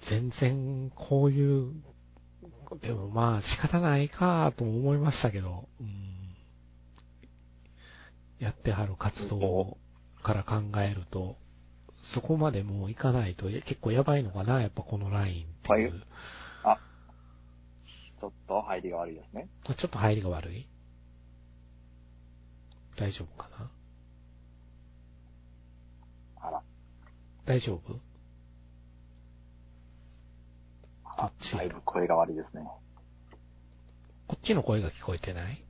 [0.00, 1.72] 全然こういう、
[2.80, 6.34] でもまあ仕方ないかとも思いましたけど、うん、
[8.38, 9.76] やってはる活動
[10.22, 11.36] から考えると、
[12.02, 15.92] そこまでもういかないと結構やばいのかな、やっぱこのラインっていう。
[16.62, 16.78] はい
[18.20, 19.48] ちょっと入りが悪いですね。
[19.68, 20.68] あちょっと入りが悪い？
[22.94, 23.68] 大丈夫かな？
[26.46, 26.62] あら。
[27.44, 27.98] 大丈夫？
[31.16, 32.62] あどっちだいぶ声が悪いですね。
[34.26, 35.62] こっちの声が聞こえてない？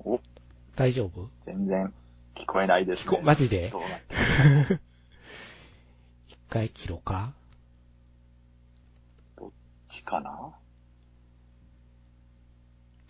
[0.00, 0.20] お、
[0.76, 1.28] 大丈夫？
[1.44, 1.92] 全然
[2.36, 3.72] 聞こえないですね。、マジで？
[6.28, 7.32] 一回切ろうか？
[9.36, 9.50] どっ
[9.88, 10.52] ちかな？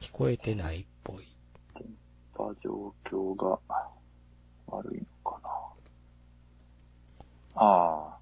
[0.00, 1.26] 聞こえてないっぽい。
[2.38, 3.58] まあ状況が
[4.68, 5.50] 悪いのかな。
[7.56, 8.15] ああ。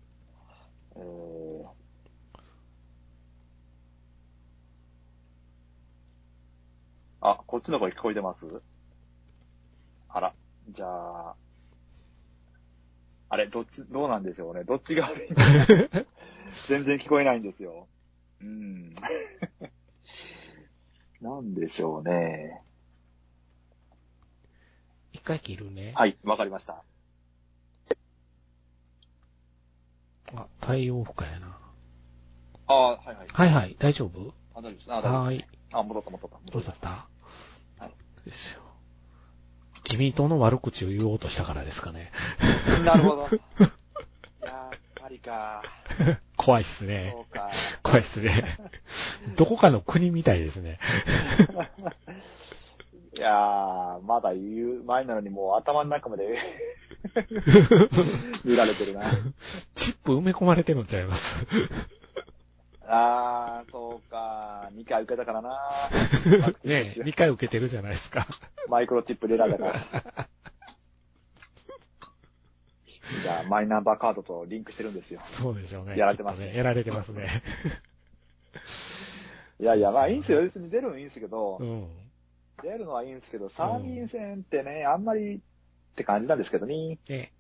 [0.96, 1.66] えー、
[7.20, 8.62] あ、こっちの声聞こえてます？
[10.08, 10.34] あら、
[10.70, 11.34] じゃあ、
[13.30, 14.62] あれ、どっち、どうなんでしょうね。
[14.64, 15.10] どっちが
[16.68, 17.88] 全然聞こえないんですよ。
[18.40, 18.94] うん。
[21.20, 22.62] なんでしょうね。
[25.12, 25.92] 一回切るね。
[25.96, 26.84] はい、わかりました。
[30.36, 31.58] あ、対応不可やな。
[32.66, 33.28] ああ、はいはい。
[33.30, 34.34] はいはい、大丈夫？
[34.54, 34.92] あ、大丈夫です。
[34.92, 35.44] あ、大丈夫はーい。
[35.72, 36.36] あ、戻った戻った。
[36.38, 36.88] 戻どうりました。
[36.88, 37.08] だっ
[37.78, 37.94] たはい。
[38.26, 38.60] ですよ。
[39.84, 42.10] 自民党の悪口を言おうとしたからですかね。
[42.84, 43.28] なるほど。
[44.46, 45.62] やっぱりか。
[46.36, 47.20] 怖いっすねそ。
[47.20, 47.50] うか。
[47.82, 48.44] 怖いっすね。
[49.36, 50.78] どこかの国みたいですね。
[53.16, 56.36] いやー、まだ言う前なのにもう頭の中まで
[58.44, 59.02] 見られてるな。
[59.74, 61.46] チップ埋め込まれてるんちゃいます。
[62.86, 64.68] あー、そうか。
[64.74, 65.58] 2回受けたからな。
[66.64, 68.26] ねえ、2回受けてるじゃないですか。
[68.68, 69.74] マイクロチップ入れられたから。
[73.22, 75.20] じゃあ、マイナンバーカードとリンクしてるんですよ。
[75.24, 75.96] そうでしょうね。
[75.96, 77.28] やられてますねきっとやられてますね。
[79.60, 80.42] いやいや、まあいいんすよ。
[80.42, 81.88] 別に出るのいいんすけど、うん。
[82.62, 85.40] 出るのはいいんすけど、参議院選ってね、あんまりっ
[85.96, 86.98] て感じなんですけどね。
[87.08, 87.32] ね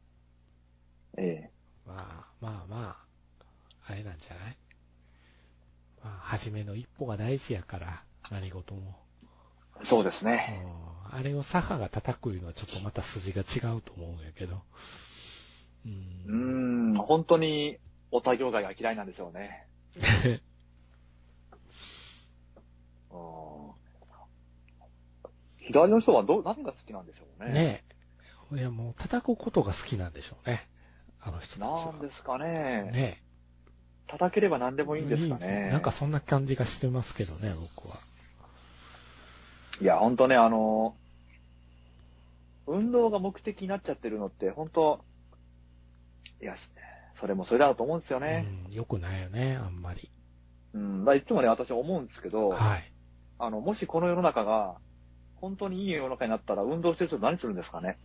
[1.16, 1.50] ええ。
[1.86, 3.06] まあまあま
[3.86, 4.56] あ、あれなんじゃない？
[6.02, 8.96] まあ、初めの一歩が大事やから、何事も。
[9.84, 10.62] そうですうんね。
[11.10, 14.62] あれを左派が叩くいうのはちょっとまた筋が違うと思うんやけど。
[15.86, 15.88] う。
[15.88, 17.78] うんーん、本当に、
[18.10, 19.66] お作業外が嫌いなんでしょうね。
[25.66, 27.52] うん左の人はどう、何が好きなんでしょうね。
[27.52, 27.84] ね
[28.52, 28.56] え。
[28.56, 30.68] いや、もう叩くことが好きなんでしょうね。
[31.20, 31.92] あの人たちは。
[31.92, 32.90] なんですかね。
[32.92, 33.22] ね
[34.06, 35.00] 叩ければ何でもえ。
[35.00, 35.70] いいんですかね。
[35.70, 37.96] なんかそんな感じがしてますけどね、僕は。
[39.80, 40.94] いや、本当ね、あの、
[42.66, 45.04] 運動が目的になっちゃってるのって、本当
[46.42, 46.54] いや、
[47.14, 48.46] それもそれだと思うんですよね。
[48.68, 50.10] うん、よくないよね、あんまり。
[50.74, 51.04] うん。
[51.04, 52.92] だいつもね、私思うんですけど、はい。
[53.38, 54.76] あの、もしこの世の中が、
[55.44, 57.98] 本当にいい世の中になったら、運動してる人何するんですかね？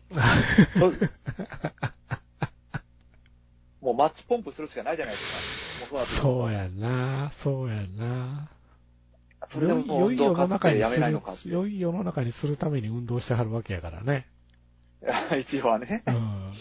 [0.78, 0.92] そ
[3.80, 6.00] もうマッチポンプするしかないじゃないですか。
[6.00, 8.50] そうやな、そうやんな。
[9.48, 11.50] それでも運良い世動家っての中にすやめないのかっる、て。
[11.50, 14.28] 良い世の中にするために運動してはるわけやからね。
[15.40, 16.04] 一応はね。
[16.08, 16.54] うん。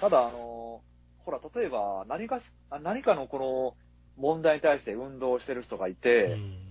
[0.00, 0.82] ただ、あの、
[1.18, 3.74] ほら、例えば、何か何かのこの
[4.22, 6.65] 問題に対して運動してる人がいて、うん。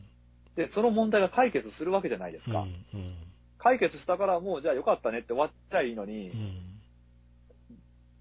[0.56, 2.62] で、その問題が解決するわけじゃないですか。
[2.62, 2.86] うん。
[2.94, 3.14] うん。
[3.58, 6.40] 解決したからもう、じゃあよかったねって終わっちゃいいのに、うん。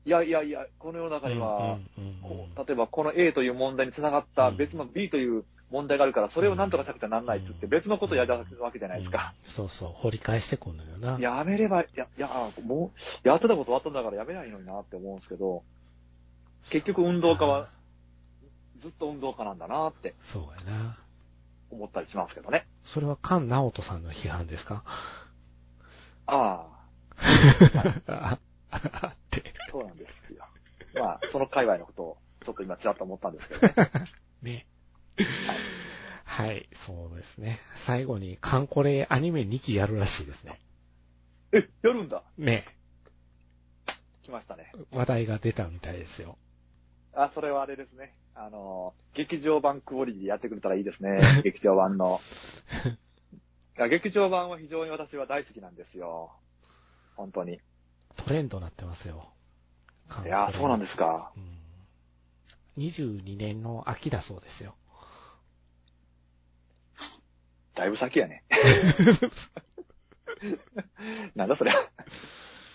[0.07, 1.78] いやいやいや、この世の中には、
[2.66, 9.35] 例えばこの A という問題につながった別の B という問題があるから、それを何とかしなくてはならないって言って、別のことをやるわけじゃないですか。
[9.47, 11.18] うんそうそう、掘り返してくんのよな。
[11.18, 12.28] やめれば、いや、いや、
[12.64, 12.93] も
[13.24, 15.62] う、やってたこと終わったんだからやめないのになって思うんですけど、
[16.70, 17.68] 結局運動家は
[18.82, 20.99] ずっと運動家なんだなってそうやな。
[21.75, 22.66] 思ったりしますけどね。
[22.83, 24.85] それは菅直人さんの批判ですか？
[26.27, 26.66] あ
[28.07, 28.39] あ
[29.14, 29.43] って。
[29.68, 30.45] あ、そうなんですよ。
[30.95, 33.91] まあ、その界隈のことをちょっと今ちらっと思ったんですけどね。
[34.43, 34.66] ね。
[36.25, 37.61] はい、そうですね。
[37.77, 40.61] 最後に、カンコレアニメ2期やるらしいですね。
[41.53, 42.64] え、やるんだね。
[44.22, 44.72] 来ましたね。
[44.91, 46.37] 話題が出たみたいですよ。
[47.16, 48.14] あ、それはあれですね。
[48.34, 51.18] あの、劇場版クオリティでやってくれたらいいですね。
[51.42, 52.20] 劇場版の。
[53.76, 56.32] いや劇場版は非常に私は大好きなんですよ。
[57.16, 57.60] 本当に。
[58.16, 59.32] トレンドになってますよ。
[60.24, 61.32] いや、そうなんですか。
[61.36, 62.84] うん。
[62.84, 64.74] 22年の秋だそうですよ。
[67.74, 68.44] だいぶ先やね。
[71.34, 71.72] なんだそれ。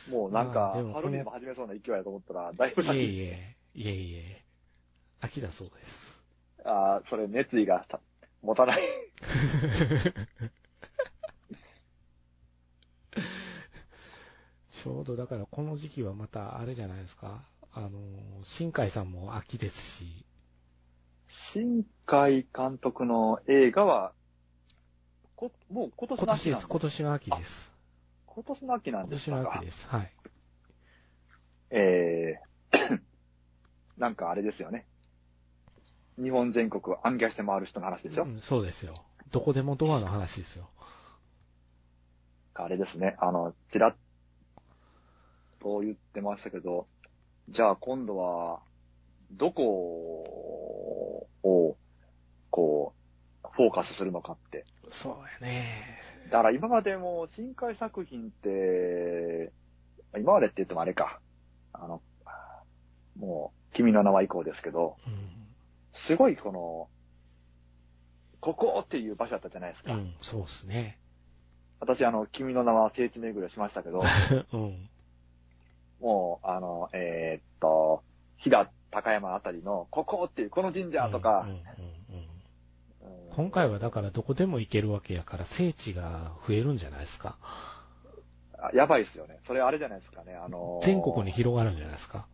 [0.09, 3.19] もうなんか春にでも始めそうな勢いやと思ったら、だいぶいえい先。
[3.21, 4.43] え、いえいえ。
[5.21, 6.19] 秋だそうです。
[6.65, 8.01] ああ、それ熱意がた
[8.41, 8.81] 持たない。
[14.69, 17.45] ちょうどだからこの時期はまたあれじゃないですか。
[17.71, 17.89] あの、
[18.43, 20.25] 新海さんも秋ですし、
[21.29, 24.11] 新海監督の映画は、
[25.37, 26.25] こもう今年。
[26.25, 27.71] の秋なんだ今年の秋です。
[28.25, 29.87] 今年の秋な今んですか年の秋です。
[29.87, 30.11] はい。
[31.71, 33.01] えー、
[33.99, 34.85] なんかあれですよね。
[36.17, 38.93] 日本全国を暗記して回る人の話でしょ、うんそうですよ。
[39.31, 40.69] どこでもドアの話ですよ。
[42.55, 43.15] あれですね。
[43.19, 43.95] あの、ちらっ
[45.61, 46.87] と言ってましたけど、
[47.49, 48.59] じゃあ今度は、
[49.31, 49.63] どこ
[51.43, 51.77] を、
[52.49, 52.93] こ
[53.43, 54.65] う、フォーカスするのかって。
[54.91, 55.63] そうやね。
[56.25, 59.51] だから今までも深海作品って、
[60.17, 61.19] 今までって言ってもあれか。
[61.73, 62.01] あの、
[63.17, 64.97] もう、君の名は以降ですけど、
[65.93, 66.87] すごいこの、
[68.41, 69.93] ここっていう場所だったじゃないですか。
[69.93, 69.99] うん。
[69.99, 70.97] うん、そうですね。
[71.79, 74.01] 私、あの、君の名は聖地巡りをしましたけど、
[74.53, 74.89] うん。
[75.99, 78.03] もう、あの、えーっと、
[78.37, 81.89] 飛騨高山あたりの、ここっていう、この神社とかうん、うんうんうんうん
[83.35, 87.37] 今回はだからどこでも行けるわけやから聖地が増えるんじゃないですか。
[88.57, 89.39] あやばいっすよね。
[89.45, 90.35] それあれじゃないですかね。
[90.35, 92.27] あのー全国に広がるんじゃないですか。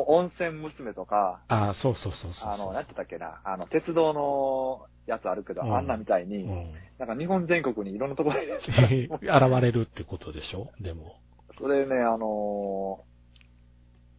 [0.00, 2.50] お温泉娘とか、ああ、そうそうそうそうそう。
[2.52, 6.72] あの、なんて言ったっけな、あの、鉄道のやつあるけど、うんあんなみたいに、うん。
[6.98, 8.60] なんか日本全国にいろんなところで、
[9.10, 10.70] 現れるってことでしょ？
[10.80, 11.16] でも。
[11.58, 13.04] それね、あの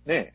[0.06, 0.34] ーね、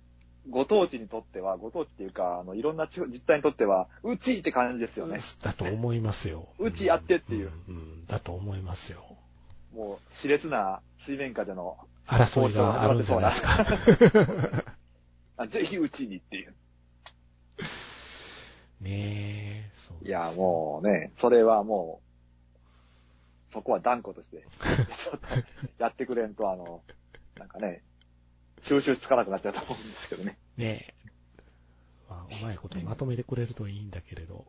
[0.48, 5.18] ご当地にとっては、ご当地っていうか、あの、いろんな地方実態にとっては、うちって感じですよね。
[5.42, 6.48] だと思いますよ。
[6.58, 7.74] うちやってっていううん。
[7.74, 9.02] うん、だと思いますよ。
[9.74, 11.76] もう、熾烈な水面下での、
[12.06, 14.73] 争いがあるんじゃないですか。
[15.36, 16.54] あぜひうちにっていう。
[18.80, 22.00] ねえ、そういや、もうね、それはも
[23.50, 25.26] う、そこは断固として、ちょっと
[25.78, 26.82] やってくれんと、あの、
[27.38, 27.82] なんかね、
[28.62, 30.36] 収集つかなくなっちゃうと思うんですけどね。
[30.56, 30.94] ねえ。
[32.08, 34.44] まあ、うまいことまとめてくれるといいんだけれど。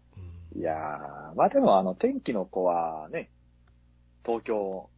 [0.54, 3.30] うん、いやー、まあでもあの、天気の子はね、
[4.26, 4.90] 東京、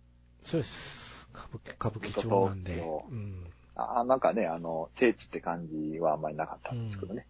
[0.44, 1.28] そうです。
[1.34, 2.84] 歌舞伎、歌舞伎町なんで。
[3.10, 3.47] うん。
[3.78, 7.28] あなんかね、あの、聖地って感じはあんまりなかったんですけどね。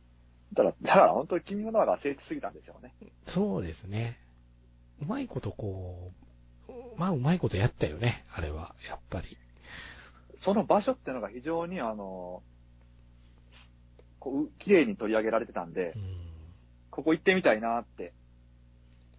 [0.53, 2.93] だから、だから本当に君の名が聖地すぎたんでしょうね。
[3.25, 4.17] そうですね。
[5.01, 6.11] うまいことこ
[6.69, 9.37] う、まあうまいことやったよね、あれは、やっぱり。
[10.39, 12.41] その場所っていうのが非常にあの、
[14.19, 16.17] こう、綺麗に取り上げられてたんでう、ん。
[16.91, 18.13] ここ行ってみたいなって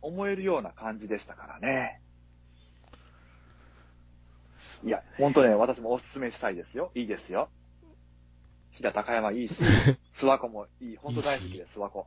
[0.01, 2.01] 思えるような感じでしたからね。
[4.84, 6.90] いや、ほんとね、私もお勧めしたいですよ。
[6.94, 7.48] いいですよ。
[8.72, 9.54] 飛騨高山いいし、
[10.14, 10.96] 諏訪湖もいい。
[10.96, 12.06] ほんと大好きです、諏訪湖。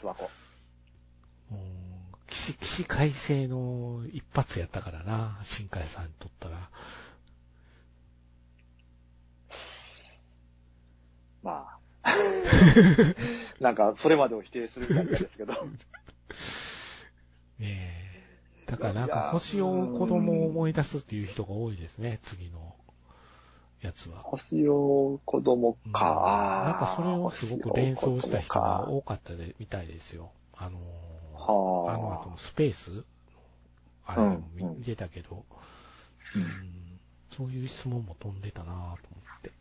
[0.00, 0.30] 諏訪湖。
[1.50, 1.62] も
[2.12, 6.70] う、起死、起死回生の一発やったからな、新海さんにとったら。
[11.42, 11.76] まあ。
[13.60, 15.54] なんか、それまでを否定するみたいですけど。
[17.58, 18.05] ねえ。
[18.66, 22.74] だからなんか星を子供を思い出すっていう人が多いですね、次の
[23.80, 24.18] やつは。
[24.22, 26.62] 星を子供うんか。
[26.66, 30.30] なんかそれをすごく連想した人が多かったでみたいですよ。
[30.56, 33.04] あのーあの後のスペース
[34.04, 34.28] あれで
[34.64, 35.44] も見てたけど、
[36.34, 36.98] ううんん
[37.30, 38.96] そういう質問も飛んでたなぁと思っ
[39.42, 39.52] て。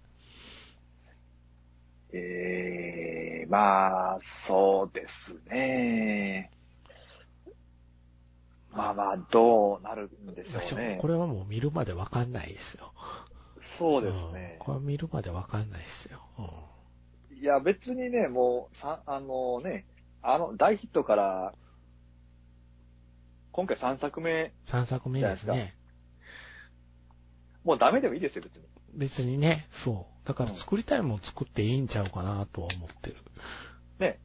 [2.13, 6.49] ええまあ、そうですね。
[8.75, 11.07] まあまあ、どうなるんでしょうねこ。
[11.07, 12.93] れはもう見るまでわかんないですよ。
[13.77, 14.65] そうですねうん。
[14.65, 16.19] これは見るまでわかんないですよ。
[16.39, 16.45] うん
[17.37, 19.85] いや、別にね、もう、さ、あのね、
[20.21, 21.53] あの、大ヒットから、
[23.51, 25.75] 今回3作目、3作目ですね。
[27.65, 28.63] もうダメでもいいですよ、別に。
[28.93, 30.27] 別にね、そう。
[30.27, 33.17] だから作りたいもん作っていいんちゃうかなとは思ってる。
[33.99, 34.19] ね。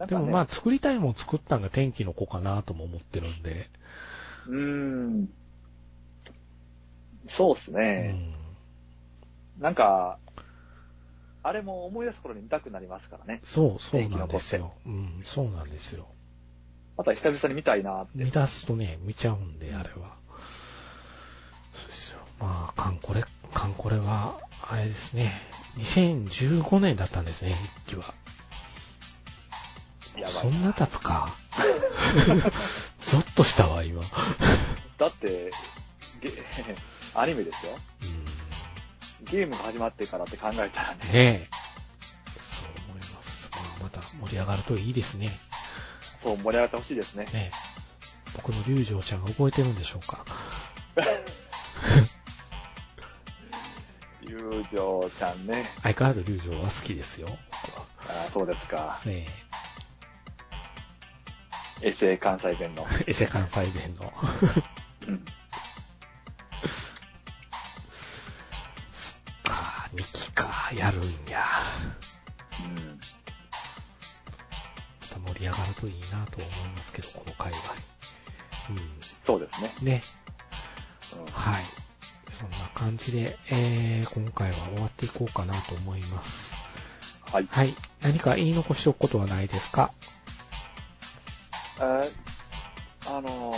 [0.00, 3.68] ねでもまあ作りたいもん作ったんが天気の子かなとも思ってるんで。
[4.46, 5.28] うーん。
[7.28, 8.14] そうっすうね。
[9.58, 9.62] ん。
[9.62, 10.18] なんか、
[11.42, 13.40] あれも思い出す頃に見たくなりますからね。
[13.44, 14.74] そう、そうなんですよ。
[14.84, 16.06] うん、そうなんですよ。
[16.96, 18.10] また久々に見たいなって。
[18.14, 20.16] 見出すとね、見ちゃうんで、あれは。
[21.74, 22.18] そうですよ。
[22.40, 23.22] まあ、カンコレ、
[23.52, 24.34] カンコレは、
[24.68, 25.32] あれですね。
[25.76, 27.54] 2015年だったんですね、
[27.86, 28.04] 一期は。
[30.16, 31.34] やばそいんな経つか？
[33.00, 34.02] ゾッとしたわ、今。
[34.98, 35.50] だって、
[36.20, 36.30] ゲ、
[37.14, 37.72] アニメですよ。
[39.22, 40.96] うゲームが始まってからって考えたらね。
[41.10, 41.48] ん、ねえ。
[42.42, 43.48] そう思います。
[43.52, 45.30] まあまた盛り上がるといいですね。
[46.22, 47.24] そう、盛り上がってほしいですね。
[47.26, 47.56] ねえ。
[48.34, 50.24] 僕の龍城ちゃんが覚えてるんでしょうか？
[54.22, 55.70] 友情ちゃんね。
[55.82, 57.28] 相変わらず龍城は好きですよ。
[57.66, 59.00] 僕はあそうですか。
[59.04, 59.26] ね
[61.82, 62.86] エセ関西弁の。
[63.00, 63.04] え。
[63.10, 64.12] エセ関西弁の。
[65.06, 65.24] うん。
[69.44, 71.44] か、2期か、やるんや。
[72.64, 72.98] うん。
[75.00, 77.74] また盛り上がるといいなと思いますけど、この界隈。
[79.26, 79.74] そうですね。
[79.80, 79.86] うん。
[79.86, 80.02] ね。
[81.14, 81.64] うんはい。
[82.30, 86.52] そんな感じで、えー、今回は終わっていこうかなと思います。
[87.32, 87.46] はい。
[87.50, 87.74] はい。
[88.02, 89.92] 何か言い残しておくことはないですか？
[91.78, 93.52] えー、あの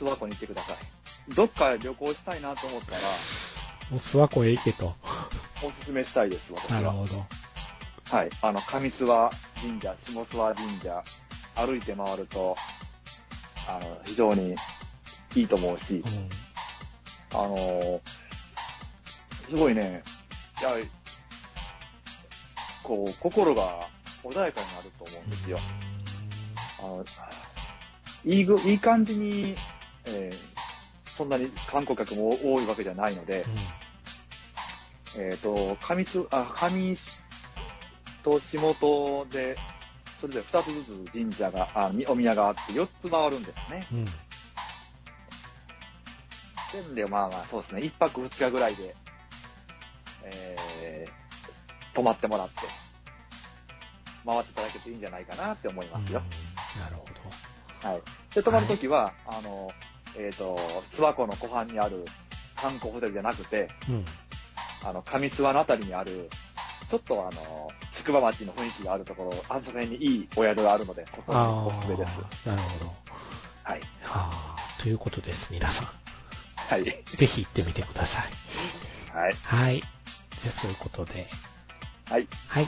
[0.00, 1.34] ー、諏訪湖に行ってください。
[1.34, 3.06] どっか旅行したいなと思ったら、も
[3.92, 4.94] う諏訪湖へ行けと。
[5.64, 6.80] おすすめしたいです、私は。
[6.80, 7.24] なるほど。
[8.16, 8.30] はい。
[8.42, 11.04] あの、上諏訪神社、下諏訪神社、
[11.54, 12.56] 歩いて回ると、
[13.68, 14.54] あの、非常に
[15.34, 17.38] いいと思うしう、ん。
[17.38, 18.00] あのー
[19.50, 20.04] すごいね、
[20.60, 20.70] いや、
[22.84, 23.88] こう、心が
[24.22, 25.58] 穏やかになると思うんですよ。
[28.24, 29.54] いいぐ、いい感じに、
[30.06, 30.60] えー
[31.20, 33.44] そんなに観光客も多いわけじゃないので、
[35.18, 36.96] えっ、と、上津、あ、上
[38.24, 39.58] と下とで、
[40.18, 43.86] それぞれ2つずつ神社が、あ、みお宮があって4つ回るんですね。
[43.92, 43.98] うん。
[43.98, 44.02] う
[46.92, 46.94] ん。
[46.94, 48.96] でまあまあ、そうですね、1泊2日ぐらいで、
[50.24, 51.10] えー、
[51.94, 52.54] 泊まってもらって、
[54.24, 56.20] 回っていただけていいんじゃないかなって思いますよ。
[56.20, 56.49] うん。
[57.82, 58.02] はい。
[58.34, 59.70] で、泊まるときは、あの、
[60.16, 60.56] えっ、と、
[60.92, 62.04] 諏訪湖の湖畔にある
[62.56, 64.04] 観光ホテルじゃなくて、うん。
[64.84, 66.28] あの、上諏訪のあたりにある、
[66.90, 72.12] ちょっとあの、宿場町の雰囲気があるところ、あそこ辺にいいお宿があるので、そこにあおすすめです。
[72.46, 72.92] あ、なるほど。
[73.62, 73.80] はい。
[74.02, 75.88] はあ、ということです、皆さん。
[76.56, 76.84] はい。
[76.84, 79.16] ぜひ行ってみてください。
[79.16, 79.32] はい。
[79.42, 79.80] はい。
[79.80, 81.28] じゃあ、そういうことで。
[82.08, 82.28] はい。
[82.48, 82.66] はい。